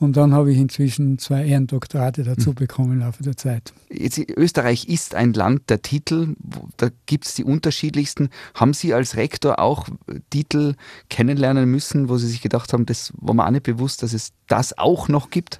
Und 0.00 0.16
dann 0.16 0.32
habe 0.32 0.50
ich 0.50 0.56
inzwischen 0.56 1.18
zwei 1.18 1.44
Ehrendoktorate 1.44 2.24
dazu 2.24 2.50
hm. 2.50 2.54
bekommen 2.54 2.92
im 2.94 3.00
Laufe 3.00 3.22
der 3.22 3.36
Zeit. 3.36 3.74
Jetzt, 3.90 4.18
Österreich 4.18 4.88
ist 4.88 5.14
ein 5.14 5.34
Land 5.34 5.68
der 5.68 5.82
Titel, 5.82 6.36
da 6.78 6.88
gibt 7.04 7.26
es 7.26 7.34
die 7.34 7.44
unterschiedlichsten. 7.44 8.30
Haben 8.54 8.72
Sie 8.72 8.94
als 8.94 9.16
Rektor 9.16 9.58
auch 9.58 9.88
Titel 10.30 10.74
kennenlernen 11.10 11.70
müssen, 11.70 12.08
wo 12.08 12.16
Sie 12.16 12.28
sich 12.28 12.40
gedacht 12.40 12.72
haben, 12.72 12.86
das 12.86 13.12
war 13.18 13.34
mir 13.34 13.46
auch 13.46 13.50
nicht 13.50 13.64
bewusst, 13.64 14.02
dass 14.02 14.14
es 14.14 14.32
das 14.48 14.76
auch 14.78 15.08
noch 15.08 15.28
gibt? 15.28 15.58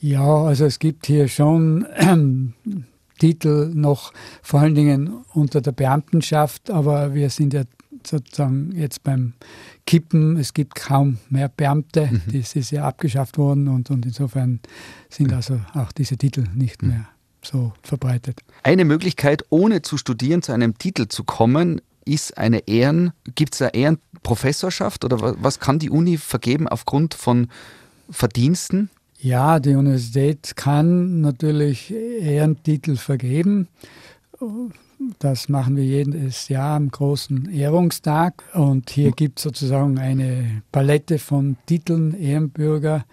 Ja, 0.00 0.44
also 0.44 0.64
es 0.64 0.78
gibt 0.78 1.06
hier 1.06 1.28
schon 1.28 1.86
Titel 3.18 3.70
noch 3.74 4.12
vor 4.42 4.60
allen 4.60 4.74
Dingen 4.74 5.24
unter 5.32 5.60
der 5.60 5.72
Beamtenschaft, 5.72 6.70
aber 6.70 7.14
wir 7.14 7.30
sind 7.30 7.52
ja 7.52 7.64
sozusagen 8.06 8.72
jetzt 8.76 9.02
beim 9.02 9.34
Kippen. 9.86 10.36
Es 10.36 10.54
gibt 10.54 10.76
kaum 10.76 11.18
mehr 11.30 11.48
Beamte. 11.48 12.08
Mhm. 12.10 12.22
Das 12.32 12.54
ist 12.54 12.70
ja 12.70 12.84
abgeschafft 12.86 13.38
worden 13.38 13.68
und, 13.68 13.90
und 13.90 14.06
insofern 14.06 14.60
sind 15.08 15.32
also 15.32 15.60
auch 15.74 15.92
diese 15.92 16.16
Titel 16.16 16.44
nicht 16.54 16.82
mhm. 16.82 16.88
mehr 16.90 17.08
so 17.42 17.72
verbreitet. 17.82 18.40
Eine 18.62 18.84
Möglichkeit, 18.84 19.44
ohne 19.50 19.82
zu 19.82 19.96
studieren, 19.96 20.42
zu 20.42 20.52
einem 20.52 20.78
Titel 20.78 21.08
zu 21.08 21.24
kommen, 21.24 21.80
ist 22.04 22.38
eine 22.38 22.66
Ehren. 22.66 23.12
Gibt 23.34 23.54
es 23.54 23.62
eine 23.62 23.74
Ehrenprofessorschaft 23.74 25.04
oder 25.04 25.20
was, 25.20 25.36
was 25.40 25.60
kann 25.60 25.78
die 25.78 25.90
Uni 25.90 26.16
vergeben 26.16 26.68
aufgrund 26.68 27.14
von 27.14 27.48
Verdiensten? 28.10 28.90
Ja, 29.20 29.58
die 29.58 29.74
Universität 29.74 30.54
kann 30.54 31.20
natürlich 31.20 31.92
Ehrentitel 31.92 32.96
vergeben 32.96 33.68
Das 35.18 35.48
machen 35.48 35.76
wir 35.76 35.84
jedes 35.84 36.48
Jahr 36.48 36.76
am 36.76 36.90
großen 36.90 37.50
Ehrungstag. 37.50 38.44
Und 38.54 38.90
hier 38.90 39.10
gibt 39.12 39.38
es 39.38 39.42
sozusagen 39.42 39.98
eine 39.98 40.62
Palette 40.70 41.18
von 41.18 41.56
Titeln, 41.66 42.14
Ehrenbürger, 42.14 43.04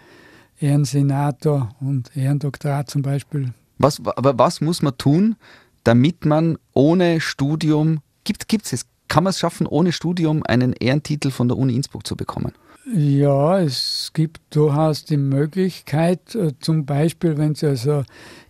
Ehrensenator 0.60 1.70
und 1.80 2.16
Ehrendoktorat 2.16 2.88
zum 2.88 3.02
Beispiel. 3.02 3.52
Was, 3.78 4.00
aber 4.04 4.38
was 4.38 4.60
muss 4.60 4.82
man 4.82 4.96
tun, 4.96 5.36
damit 5.84 6.24
man 6.24 6.56
ohne 6.72 7.20
Studium, 7.20 8.00
gibt 8.24 8.72
es, 8.72 8.86
kann 9.08 9.24
man 9.24 9.30
es 9.30 9.38
schaffen, 9.38 9.66
ohne 9.66 9.92
Studium 9.92 10.42
einen 10.44 10.72
Ehrentitel 10.72 11.30
von 11.30 11.48
der 11.48 11.56
Uni 11.56 11.74
Innsbruck 11.74 12.06
zu 12.06 12.16
bekommen? 12.16 12.52
Ja, 12.94 13.58
es 13.60 14.10
gibt 14.14 14.40
durchaus 14.54 15.04
die 15.04 15.16
Möglichkeit, 15.16 16.34
äh, 16.34 16.52
zum 16.60 16.86
Beispiel, 16.86 17.36
wenn 17.36 17.54
Sie 17.54 17.66
also 17.66 18.04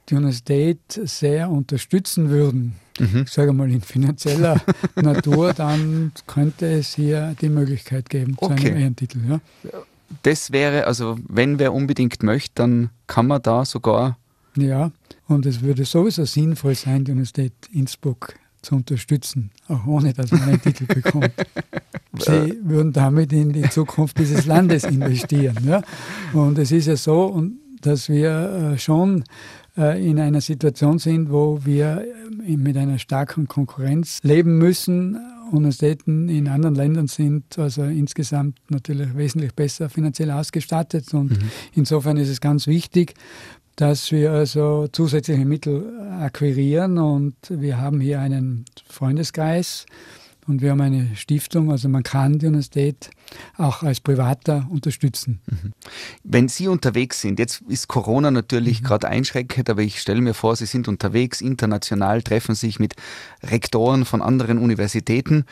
die 0.09 0.15
Universität 0.15 0.79
sehr 0.89 1.51
unterstützen 1.51 2.29
würden, 2.29 2.75
mhm. 2.99 3.23
ich 3.25 3.31
sage 3.31 3.53
mal 3.53 3.71
in 3.71 3.81
finanzieller 3.81 4.61
Natur, 4.97 5.55
dann 5.55 6.13
könnte 6.27 6.67
es 6.67 6.95
hier 6.95 7.35
die 7.41 7.49
Möglichkeit 7.49 8.11
geben 8.11 8.37
zu 8.39 8.45
okay. 8.45 8.69
einem 8.69 8.77
Ehrentitel. 8.77 9.19
Ja. 9.29 9.41
Das 10.23 10.53
wäre, 10.53 10.87
also 10.87 11.19
wenn 11.27 11.59
wer 11.59 11.73
unbedingt 11.73 12.23
möchte, 12.23 12.53
dann 12.57 12.91
kann 13.07 13.27
man 13.27 13.43
da 13.43 13.65
sogar. 13.65 14.19
Ja, 14.57 14.93
und 15.27 15.47
es 15.47 15.63
würde 15.63 15.85
sowieso 15.85 16.25
sinnvoll 16.25 16.75
sein, 16.75 17.05
die 17.05 17.13
Universität 17.13 17.53
Innsbruck 17.73 18.35
zu 18.67 18.75
unterstützen, 18.77 19.51
auch 19.69 19.87
ohne 19.87 20.13
dass 20.13 20.31
man 20.33 20.43
einen 20.43 20.61
Titel 20.61 20.87
bekommt. 20.87 21.33
Sie 22.19 22.59
würden 22.63 22.93
damit 22.93 23.33
in 23.33 23.53
die 23.53 23.69
Zukunft 23.69 24.19
dieses 24.19 24.47
Landes 24.47 24.85
investieren. 24.85 25.57
Ja? 25.67 25.83
Und 26.33 26.59
es 26.59 26.73
ist 26.73 26.87
ja 26.87 26.97
so, 26.97 27.43
dass 27.81 28.09
wir 28.09 28.73
äh, 28.75 28.79
schon 28.79 29.25
äh, 29.77 30.03
in 30.09 30.19
einer 30.19 30.41
Situation 30.41 30.99
sind, 30.99 31.31
wo 31.31 31.61
wir 31.65 32.05
äh, 32.47 32.57
mit 32.57 32.77
einer 32.77 32.99
starken 32.99 33.49
Konkurrenz 33.49 34.21
leben 34.23 34.59
müssen. 34.59 35.19
Universitäten 35.53 36.29
in 36.29 36.49
anderen 36.49 36.75
Ländern 36.75 37.07
sind 37.07 37.59
also 37.59 37.85
insgesamt 37.85 38.59
natürlich 38.69 39.17
wesentlich 39.17 39.55
besser 39.55 39.89
finanziell 39.89 40.33
ausgestattet 40.33 41.15
und 41.15 41.31
mhm. 41.31 41.51
insofern 41.75 42.17
ist 42.17 42.31
es 42.31 42.41
ganz 42.41 42.67
wichtig, 42.67 43.15
dass 43.77 44.11
wir 44.11 44.33
also 44.33 44.89
zusätzliche 44.89 45.45
Mittel 45.45 46.01
akquirieren 46.21 46.99
und 46.99 47.37
wir 47.49 47.79
haben 47.79 48.01
hier 48.01 48.21
einen 48.21 48.65
Freundeskreis 48.89 49.85
und 50.47 50.63
wir 50.63 50.71
haben 50.71 50.81
eine 50.81 51.15
Stiftung, 51.15 51.71
also 51.71 51.89
man 51.89 52.03
kann 52.03 52.39
die 52.39 52.47
Universität 52.47 53.11
auch 53.59 53.83
als 53.83 54.01
Privater 54.01 54.67
unterstützen. 54.71 55.41
Mhm. 55.47 55.73
Wenn 56.25 56.49
Sie 56.49 56.69
unterwegs 56.69 57.21
sind, 57.21 57.39
jetzt 57.39 57.63
ist 57.69 57.89
Corona 57.89 58.31
natürlich 58.31 58.81
mhm. 58.81 58.87
gerade 58.87 59.09
einschränkend, 59.09 59.69
aber 59.69 59.83
ich 59.83 60.01
stelle 60.01 60.23
mir 60.23 60.35
vor, 60.35 60.57
Sie 60.57 60.67
sind 60.67 60.89
unterwegs 60.89 61.41
international, 61.41 62.23
treffen 62.23 62.55
sich 62.55 62.79
mit 62.79 62.95
Rektoren 63.43 64.05
von 64.05 64.23
anderen 64.23 64.59
Universitäten 64.59 65.45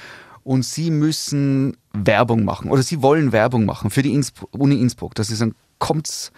und 0.44 0.64
Sie 0.64 0.90
müssen 0.90 1.76
Werbung 1.92 2.44
machen 2.44 2.70
oder 2.70 2.82
Sie 2.82 3.02
wollen 3.02 3.32
Werbung 3.32 3.66
machen 3.66 3.90
für 3.90 4.02
die 4.02 4.18
Uni 4.52 4.80
Innsbruck. 4.80 5.14
Das 5.14 5.30
ist 5.30 5.42
ein 5.42 5.54
kommt's 5.78 6.32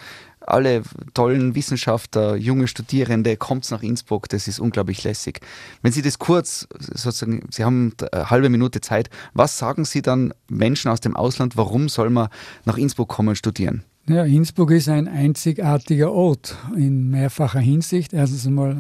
alle 0.46 0.82
tollen 1.14 1.54
Wissenschaftler, 1.54 2.36
junge 2.36 2.68
Studierende, 2.68 3.36
kommt 3.36 3.70
nach 3.70 3.82
Innsbruck, 3.82 4.28
das 4.28 4.48
ist 4.48 4.58
unglaublich 4.58 5.04
lässig. 5.04 5.40
Wenn 5.82 5.92
Sie 5.92 6.02
das 6.02 6.18
kurz, 6.18 6.68
sozusagen, 6.78 7.46
Sie 7.50 7.64
haben 7.64 7.92
eine 8.12 8.30
halbe 8.30 8.48
Minute 8.48 8.80
Zeit, 8.80 9.10
was 9.34 9.58
sagen 9.58 9.84
Sie 9.84 10.02
dann 10.02 10.32
Menschen 10.48 10.90
aus 10.90 11.00
dem 11.00 11.16
Ausland, 11.16 11.56
warum 11.56 11.88
soll 11.88 12.10
man 12.10 12.28
nach 12.64 12.78
Innsbruck 12.78 13.08
kommen 13.08 13.30
und 13.30 13.36
studieren? 13.36 13.84
Ja, 14.08 14.22
Innsbruck 14.24 14.70
ist 14.70 14.88
ein 14.88 15.08
einzigartiger 15.08 16.12
Ort 16.12 16.56
in 16.76 17.10
mehrfacher 17.10 17.58
Hinsicht. 17.58 18.12
Erstens 18.12 18.46
einmal 18.46 18.76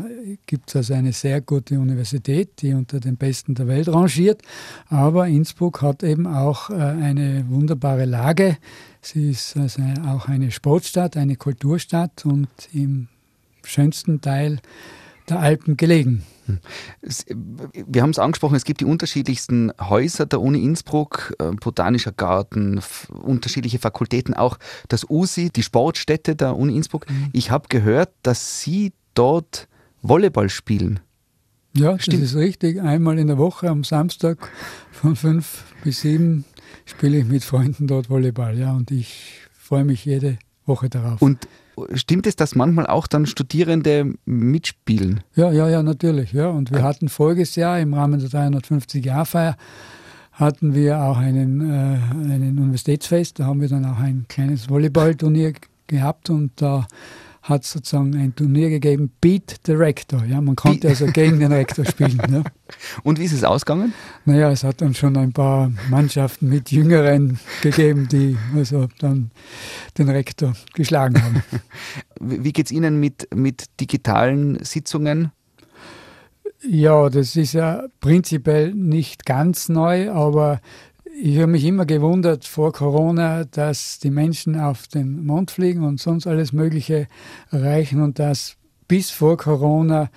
gibt 0.46 0.68
es 0.68 0.76
also 0.76 0.94
eine 0.94 1.12
sehr 1.12 1.40
gute 1.40 1.80
Universität, 1.80 2.62
die 2.62 2.74
unter 2.74 3.00
den 3.00 3.16
besten 3.16 3.56
der 3.56 3.66
Welt 3.66 3.88
rangiert. 3.88 4.42
Aber 4.88 5.26
Innsbruck 5.26 5.82
hat 5.82 6.04
eben 6.04 6.28
auch 6.28 6.70
äh, 6.70 6.74
eine 6.74 7.44
wunderbare 7.48 8.04
Lage. 8.04 8.56
Sie 9.00 9.30
ist 9.30 9.56
also 9.56 9.82
auch 10.06 10.28
eine 10.28 10.52
Sportstadt, 10.52 11.16
eine 11.16 11.34
Kulturstadt 11.34 12.24
und 12.24 12.48
im 12.72 13.08
schönsten 13.64 14.20
Teil 14.20 14.60
der 15.28 15.40
Alpen 15.40 15.76
gelegen. 15.76 16.22
Hm. 16.46 16.58
Wir 17.86 18.02
haben 18.02 18.10
es 18.10 18.18
angesprochen, 18.18 18.54
es 18.54 18.64
gibt 18.64 18.80
die 18.80 18.84
unterschiedlichsten 18.84 19.72
Häuser 19.80 20.26
der 20.26 20.40
Uni 20.40 20.62
Innsbruck, 20.62 21.34
äh, 21.38 21.52
Botanischer 21.52 22.12
Garten, 22.12 22.80
unterschiedliche 23.22 23.78
Fakultäten, 23.78 24.34
auch 24.34 24.58
das 24.88 25.08
USI, 25.08 25.50
die 25.50 25.62
Sportstätte 25.62 26.36
der 26.36 26.56
Uni 26.56 26.76
Innsbruck. 26.76 27.08
Mhm. 27.10 27.30
Ich 27.32 27.50
habe 27.50 27.68
gehört, 27.68 28.10
dass 28.22 28.60
Sie 28.60 28.92
dort 29.14 29.68
Volleyball 30.02 30.48
spielen. 30.48 31.00
Ja, 31.74 31.98
Stimmt. 31.98 32.22
das 32.22 32.30
ist 32.30 32.36
richtig. 32.36 32.80
Einmal 32.80 33.18
in 33.18 33.26
der 33.26 33.38
Woche 33.38 33.68
am 33.68 33.84
Samstag 33.84 34.50
von 34.92 35.14
fünf 35.14 35.64
bis 35.84 36.00
sieben 36.00 36.44
spiele 36.86 37.18
ich 37.18 37.26
mit 37.26 37.44
Freunden 37.44 37.86
dort 37.86 38.08
Volleyball, 38.08 38.58
ja, 38.58 38.72
und 38.72 38.90
ich 38.90 39.40
freue 39.52 39.84
mich 39.84 40.04
jede 40.04 40.38
Woche 40.64 40.88
darauf. 40.88 41.20
Und 41.20 41.48
stimmt 41.94 42.26
es, 42.26 42.36
dass 42.36 42.54
manchmal 42.54 42.86
auch 42.86 43.06
dann 43.06 43.26
Studierende 43.26 44.14
mitspielen? 44.24 45.20
Ja, 45.34 45.52
ja, 45.52 45.68
ja, 45.68 45.82
natürlich, 45.82 46.32
ja. 46.32 46.48
Und 46.48 46.72
wir 46.72 46.82
hatten 46.82 47.08
voriges 47.08 47.56
Jahr 47.56 47.78
im 47.80 47.94
Rahmen 47.94 48.20
der 48.20 48.28
350-Jahr-Feier 48.28 49.56
hatten 50.32 50.74
wir 50.74 51.00
auch 51.00 51.16
einen, 51.16 51.62
äh, 51.62 51.98
einen 52.32 52.58
Universitätsfest, 52.58 53.38
da 53.38 53.46
haben 53.46 53.60
wir 53.60 53.68
dann 53.68 53.86
auch 53.86 53.98
ein 53.98 54.26
kleines 54.28 54.68
Volleyballturnier 54.68 55.54
gehabt 55.86 56.28
und 56.28 56.52
da 56.56 56.86
hat 57.48 57.62
es 57.62 57.72
sozusagen 57.72 58.14
ein 58.16 58.34
Turnier 58.34 58.70
gegeben, 58.70 59.12
Beat 59.20 59.60
the 59.66 59.72
Rector. 59.72 60.24
Ja, 60.24 60.40
man 60.40 60.56
konnte 60.56 60.88
also 60.88 61.06
gegen 61.06 61.38
den 61.38 61.52
Rektor 61.52 61.84
spielen. 61.84 62.20
Ja. 62.28 62.42
Und 63.04 63.20
wie 63.20 63.24
ist 63.24 63.32
es 63.32 63.44
ausgegangen? 63.44 63.94
Naja, 64.24 64.50
es 64.50 64.64
hat 64.64 64.80
dann 64.80 64.94
schon 64.94 65.16
ein 65.16 65.32
paar 65.32 65.70
Mannschaften 65.88 66.48
mit 66.48 66.72
Jüngeren 66.72 67.38
gegeben, 67.62 68.08
die 68.08 68.36
also 68.56 68.88
dann 68.98 69.30
den 69.96 70.08
Rektor 70.08 70.54
geschlagen 70.74 71.22
haben. 71.22 71.42
Wie 72.20 72.52
geht 72.52 72.66
es 72.66 72.72
Ihnen 72.72 72.98
mit, 72.98 73.28
mit 73.32 73.66
digitalen 73.78 74.62
Sitzungen? 74.64 75.30
Ja, 76.62 77.08
das 77.10 77.36
ist 77.36 77.52
ja 77.52 77.84
prinzipiell 78.00 78.74
nicht 78.74 79.24
ganz 79.24 79.68
neu, 79.68 80.10
aber 80.10 80.60
ich 81.18 81.38
habe 81.38 81.52
mich 81.52 81.64
immer 81.64 81.86
gewundert 81.86 82.44
vor 82.44 82.72
Corona, 82.72 83.44
dass 83.44 83.98
die 83.98 84.10
Menschen 84.10 84.58
auf 84.58 84.86
den 84.86 85.24
Mond 85.24 85.50
fliegen 85.50 85.84
und 85.84 86.00
sonst 86.00 86.26
alles 86.26 86.52
Mögliche 86.52 87.08
erreichen 87.50 88.02
und 88.02 88.18
dass 88.18 88.56
bis 88.88 89.10
vor 89.10 89.36
Corona 89.36 90.10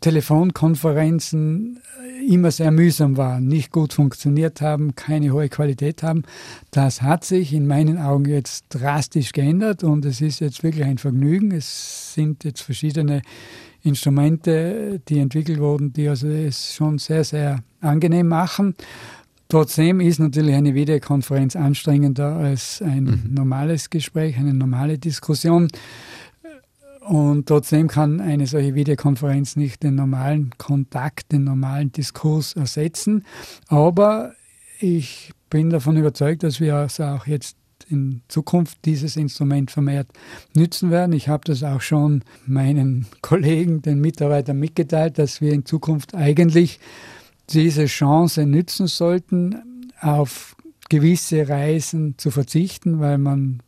Telefonkonferenzen 0.00 1.78
immer 2.26 2.50
sehr 2.50 2.70
mühsam 2.70 3.16
waren, 3.16 3.46
nicht 3.46 3.70
gut 3.70 3.92
funktioniert 3.92 4.60
haben, 4.60 4.94
keine 4.94 5.32
hohe 5.32 5.48
Qualität 5.48 6.02
haben. 6.02 6.22
Das 6.70 7.02
hat 7.02 7.24
sich 7.24 7.52
in 7.52 7.66
meinen 7.66 7.98
Augen 7.98 8.24
jetzt 8.24 8.64
drastisch 8.70 9.32
geändert 9.32 9.84
und 9.84 10.04
es 10.04 10.20
ist 10.20 10.40
jetzt 10.40 10.62
wirklich 10.62 10.84
ein 10.84 10.98
Vergnügen. 10.98 11.52
Es 11.52 12.14
sind 12.14 12.44
jetzt 12.44 12.62
verschiedene 12.62 13.22
Instrumente, 13.82 15.00
die 15.08 15.18
entwickelt 15.18 15.60
wurden, 15.60 15.92
die 15.92 16.08
also 16.08 16.28
es 16.28 16.74
schon 16.74 16.98
sehr, 16.98 17.24
sehr 17.24 17.62
angenehm 17.80 18.28
machen. 18.28 18.74
Trotzdem 19.50 19.98
ist 19.98 20.20
natürlich 20.20 20.54
eine 20.54 20.74
Videokonferenz 20.74 21.56
anstrengender 21.56 22.36
als 22.36 22.80
ein 22.82 23.04
mhm. 23.04 23.34
normales 23.34 23.90
Gespräch, 23.90 24.36
eine 24.38 24.54
normale 24.54 24.96
Diskussion. 24.96 25.66
Und 27.00 27.46
trotzdem 27.46 27.88
kann 27.88 28.20
eine 28.20 28.46
solche 28.46 28.76
Videokonferenz 28.76 29.56
nicht 29.56 29.82
den 29.82 29.96
normalen 29.96 30.52
Kontakt, 30.56 31.32
den 31.32 31.42
normalen 31.42 31.90
Diskurs 31.90 32.52
ersetzen. 32.52 33.24
Aber 33.66 34.34
ich 34.78 35.32
bin 35.50 35.70
davon 35.70 35.96
überzeugt, 35.96 36.44
dass 36.44 36.60
wir 36.60 36.76
also 36.76 37.02
auch 37.02 37.26
jetzt 37.26 37.56
in 37.88 38.22
Zukunft 38.28 38.78
dieses 38.84 39.16
Instrument 39.16 39.72
vermehrt 39.72 40.06
nützen 40.54 40.92
werden. 40.92 41.12
Ich 41.12 41.28
habe 41.28 41.42
das 41.44 41.64
auch 41.64 41.80
schon 41.80 42.22
meinen 42.46 43.06
Kollegen, 43.20 43.82
den 43.82 44.00
Mitarbeitern 44.00 44.60
mitgeteilt, 44.60 45.18
dass 45.18 45.40
wir 45.40 45.52
in 45.52 45.66
Zukunft 45.66 46.14
eigentlich 46.14 46.78
diese 47.52 47.86
Chance 47.86 48.46
nützen 48.46 48.86
sollten, 48.86 49.90
auf 50.00 50.56
gewisse 50.88 51.48
Reisen 51.48 52.14
zu 52.18 52.30
verzichten, 52.30 53.00
weil 53.00 53.18
man 53.18 53.62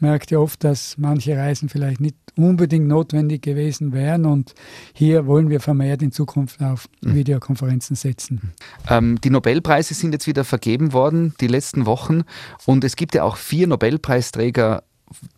merkt 0.00 0.30
ja 0.30 0.38
oft, 0.38 0.64
dass 0.64 0.96
manche 0.98 1.36
Reisen 1.36 1.68
vielleicht 1.68 2.00
nicht 2.00 2.16
unbedingt 2.36 2.88
notwendig 2.88 3.42
gewesen 3.42 3.92
wären. 3.92 4.24
Und 4.24 4.54
hier 4.94 5.26
wollen 5.26 5.50
wir 5.50 5.60
vermehrt 5.60 6.02
in 6.02 6.12
Zukunft 6.12 6.62
auf 6.62 6.88
mhm. 7.02 7.14
Videokonferenzen 7.14 7.96
setzen. 7.96 8.52
Ähm, 8.88 9.20
die 9.20 9.30
Nobelpreise 9.30 9.94
sind 9.94 10.12
jetzt 10.12 10.26
wieder 10.26 10.44
vergeben 10.44 10.92
worden, 10.92 11.34
die 11.40 11.48
letzten 11.48 11.86
Wochen. 11.86 12.22
Und 12.64 12.84
es 12.84 12.96
gibt 12.96 13.14
ja 13.14 13.24
auch 13.24 13.36
vier 13.36 13.66
Nobelpreisträger 13.66 14.82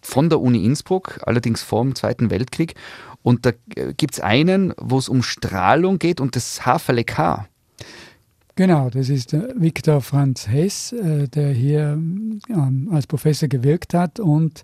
von 0.00 0.28
der 0.28 0.40
Uni 0.40 0.64
Innsbruck, 0.64 1.20
allerdings 1.22 1.62
vor 1.62 1.82
dem 1.82 1.94
Zweiten 1.94 2.30
Weltkrieg. 2.30 2.74
Und 3.22 3.46
da 3.46 3.52
äh, 3.74 3.94
gibt 3.94 4.14
es 4.14 4.20
einen, 4.20 4.74
wo 4.76 4.98
es 4.98 5.08
um 5.08 5.22
Strahlung 5.22 5.98
geht 5.98 6.20
und 6.20 6.36
das 6.36 6.66
Haferle 6.66 7.04
K. 7.04 7.46
Genau, 8.54 8.90
das 8.90 9.08
ist 9.08 9.32
Viktor 9.32 10.02
Franz 10.02 10.46
Hess, 10.46 10.92
äh, 10.92 11.26
der 11.26 11.52
hier 11.52 11.92
ähm, 11.92 12.88
als 12.92 13.06
Professor 13.06 13.48
gewirkt 13.48 13.94
hat 13.94 14.20
und 14.20 14.62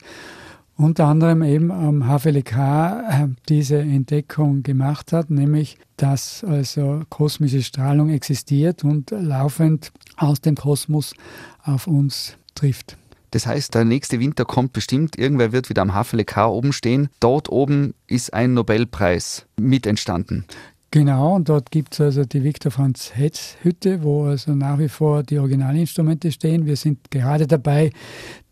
unter 0.77 1.07
anderem 1.07 1.43
eben 1.43 1.73
am 1.73 2.05
HVLK 2.05 2.53
äh, 2.57 3.29
diese 3.49 3.79
Entdeckung 3.79 4.63
gemacht 4.63 5.13
hat, 5.13 5.31
nämlich 5.31 5.79
dass 5.97 6.45
also 6.45 7.03
kosmische 7.09 7.63
Strahlung 7.63 8.11
existiert 8.11 8.85
und 8.85 9.11
laufend 9.11 9.91
aus 10.17 10.41
dem 10.41 10.55
Kosmos 10.55 11.15
auf 11.63 11.87
uns 11.87 12.37
trifft. 12.55 12.97
Das 13.31 13.47
heißt, 13.47 13.75
der 13.75 13.85
nächste 13.85 14.21
Winter 14.21 14.45
kommt 14.45 14.73
bestimmt, 14.73 15.19
irgendwer 15.19 15.53
wird 15.53 15.69
wieder 15.69 15.83
am 15.83 15.93
HVLK 15.93 16.47
oben 16.47 16.73
stehen. 16.73 17.09
Dort 17.21 17.51
oben 17.51 17.95
ist 18.07 18.33
ein 18.33 18.55
Nobelpreis 18.55 19.47
mit 19.59 19.87
entstanden. 19.87 20.45
Genau, 20.91 21.37
und 21.37 21.51
dort 21.51 21.71
gibt 21.71 21.93
es 21.93 22.01
also 22.01 22.25
die 22.25 22.43
Viktor 22.43 22.73
Franz 22.73 23.13
Hetz 23.15 23.57
Hütte, 23.63 24.03
wo 24.03 24.25
also 24.25 24.55
nach 24.55 24.79
wie 24.79 24.89
vor 24.89 25.23
die 25.23 25.39
Originalinstrumente 25.39 26.33
stehen. 26.33 26.65
Wir 26.65 26.77
sind 26.77 27.11
gerade 27.11 27.47
dabei, 27.47 27.91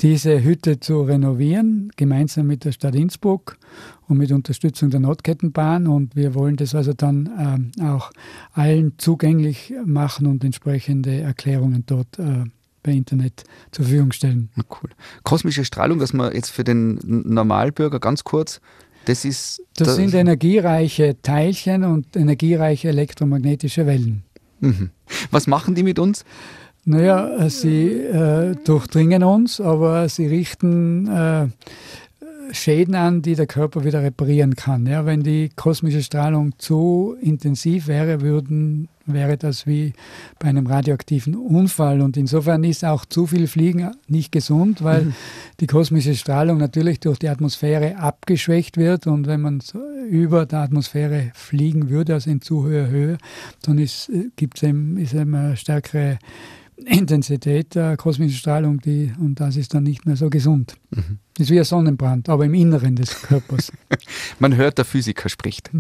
diese 0.02 0.44
Hütte 0.44 0.78
zu 0.78 1.00
renovieren, 1.00 1.90
gemeinsam 1.96 2.46
mit 2.46 2.66
der 2.66 2.72
Stadt 2.72 2.94
Innsbruck 2.94 3.56
und 4.06 4.18
mit 4.18 4.32
Unterstützung 4.32 4.90
der 4.90 5.00
Nordkettenbahn. 5.00 5.86
Und 5.86 6.14
wir 6.14 6.34
wollen 6.34 6.56
das 6.56 6.74
also 6.74 6.92
dann 6.92 7.72
ähm, 7.78 7.86
auch 7.86 8.10
allen 8.52 8.92
zugänglich 8.98 9.72
machen 9.86 10.26
und 10.26 10.44
entsprechende 10.44 11.18
Erklärungen 11.18 11.84
dort 11.86 12.18
äh, 12.18 12.44
per 12.82 12.92
Internet 12.92 13.44
zur 13.72 13.86
Verfügung 13.86 14.12
stellen. 14.12 14.50
Cool. 14.70 14.90
Kosmische 15.24 15.64
Strahlung, 15.64 15.98
dass 15.98 16.12
man 16.12 16.34
jetzt 16.34 16.50
für 16.50 16.64
den 16.64 17.00
Normalbürger 17.02 17.98
ganz 17.98 18.24
kurz 18.24 18.60
das 19.06 19.24
ist. 19.24 19.62
Das, 19.76 19.88
das 19.88 19.96
sind 19.96 20.14
energiereiche 20.14 21.16
Teilchen 21.22 21.84
und 21.84 22.14
energiereiche 22.16 22.88
elektromagnetische 22.88 23.86
Wellen. 23.86 24.22
Mhm. 24.60 24.90
Was 25.30 25.46
machen 25.46 25.74
die 25.74 25.82
mit 25.82 25.98
uns? 25.98 26.24
Naja, 26.84 27.50
sie 27.50 27.88
äh, 27.88 28.54
durchdringen 28.64 29.24
uns, 29.24 29.60
aber 29.60 30.08
sie 30.08 30.26
richten 30.26 31.08
äh, 31.08 31.48
Schäden 32.52 32.94
an, 32.94 33.22
die 33.22 33.34
der 33.34 33.46
Körper 33.46 33.84
wieder 33.84 34.02
reparieren 34.02 34.56
kann. 34.56 34.86
Ja, 34.86 35.06
wenn 35.06 35.22
die 35.22 35.50
kosmische 35.54 36.02
Strahlung 36.02 36.58
zu 36.58 37.16
intensiv 37.20 37.86
wäre, 37.86 38.20
würden, 38.20 38.88
wäre 39.06 39.36
das 39.36 39.66
wie 39.66 39.92
bei 40.38 40.48
einem 40.48 40.66
radioaktiven 40.66 41.34
Unfall. 41.34 42.00
Und 42.00 42.16
insofern 42.16 42.64
ist 42.64 42.84
auch 42.84 43.04
zu 43.04 43.26
viel 43.26 43.46
Fliegen 43.46 43.90
nicht 44.08 44.32
gesund, 44.32 44.82
weil 44.84 45.06
mhm. 45.06 45.14
die 45.60 45.66
kosmische 45.66 46.14
Strahlung 46.14 46.58
natürlich 46.58 47.00
durch 47.00 47.18
die 47.18 47.28
Atmosphäre 47.28 47.96
abgeschwächt 47.96 48.76
wird. 48.76 49.06
Und 49.06 49.26
wenn 49.26 49.40
man 49.40 49.62
über 50.08 50.46
der 50.46 50.60
Atmosphäre 50.60 51.30
fliegen 51.34 51.88
würde, 51.90 52.14
also 52.14 52.30
in 52.30 52.40
zu 52.40 52.64
hoher 52.64 52.88
Höhe, 52.88 53.18
dann 53.62 53.78
ist, 53.78 54.08
äh, 54.08 54.30
gibt's 54.36 54.62
eben, 54.62 54.96
ist 54.96 55.14
eben 55.14 55.34
eine 55.34 55.56
stärkere 55.56 56.18
Intensität 56.84 57.74
der 57.74 57.96
kosmischen 57.96 58.36
Strahlung, 58.36 58.80
die, 58.80 59.12
und 59.18 59.40
das 59.40 59.56
ist 59.56 59.72
dann 59.72 59.82
nicht 59.82 60.04
mehr 60.04 60.16
so 60.16 60.28
gesund. 60.28 60.74
Mhm. 60.90 61.18
Das 61.34 61.46
ist 61.46 61.50
wie 61.50 61.58
ein 61.58 61.64
Sonnenbrand, 61.64 62.28
aber 62.28 62.44
im 62.44 62.54
Inneren 62.54 62.96
des 62.96 63.22
Körpers. 63.22 63.72
Man 64.38 64.56
hört, 64.56 64.78
der 64.78 64.84
Physiker 64.84 65.28
spricht. 65.28 65.70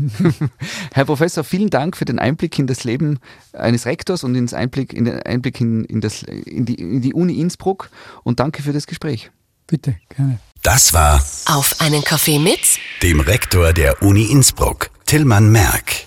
Herr 0.92 1.04
Professor, 1.04 1.44
vielen 1.44 1.70
Dank 1.70 1.96
für 1.96 2.06
den 2.06 2.18
Einblick 2.18 2.58
in 2.58 2.66
das 2.66 2.84
Leben 2.84 3.18
eines 3.52 3.84
Rektors 3.86 4.24
und 4.24 4.34
ins 4.34 4.54
Einblick, 4.54 4.92
in 4.92 5.04
den 5.04 5.20
Einblick 5.22 5.60
in, 5.60 5.84
in, 5.84 6.00
das, 6.00 6.22
in, 6.22 6.64
die, 6.64 6.74
in 6.74 7.02
die 7.02 7.14
Uni 7.14 7.40
Innsbruck 7.40 7.90
und 8.24 8.40
danke 8.40 8.62
für 8.62 8.72
das 8.72 8.86
Gespräch. 8.86 9.30
Bitte, 9.66 9.96
gerne. 10.14 10.38
Das 10.62 10.92
war 10.92 11.22
Auf 11.46 11.80
einen 11.80 12.02
Kaffee 12.02 12.38
mit 12.38 12.60
dem 13.02 13.20
Rektor 13.20 13.72
der 13.72 14.02
Uni 14.02 14.24
Innsbruck, 14.24 14.90
Tillmann 15.04 15.50
Merck. 15.50 16.06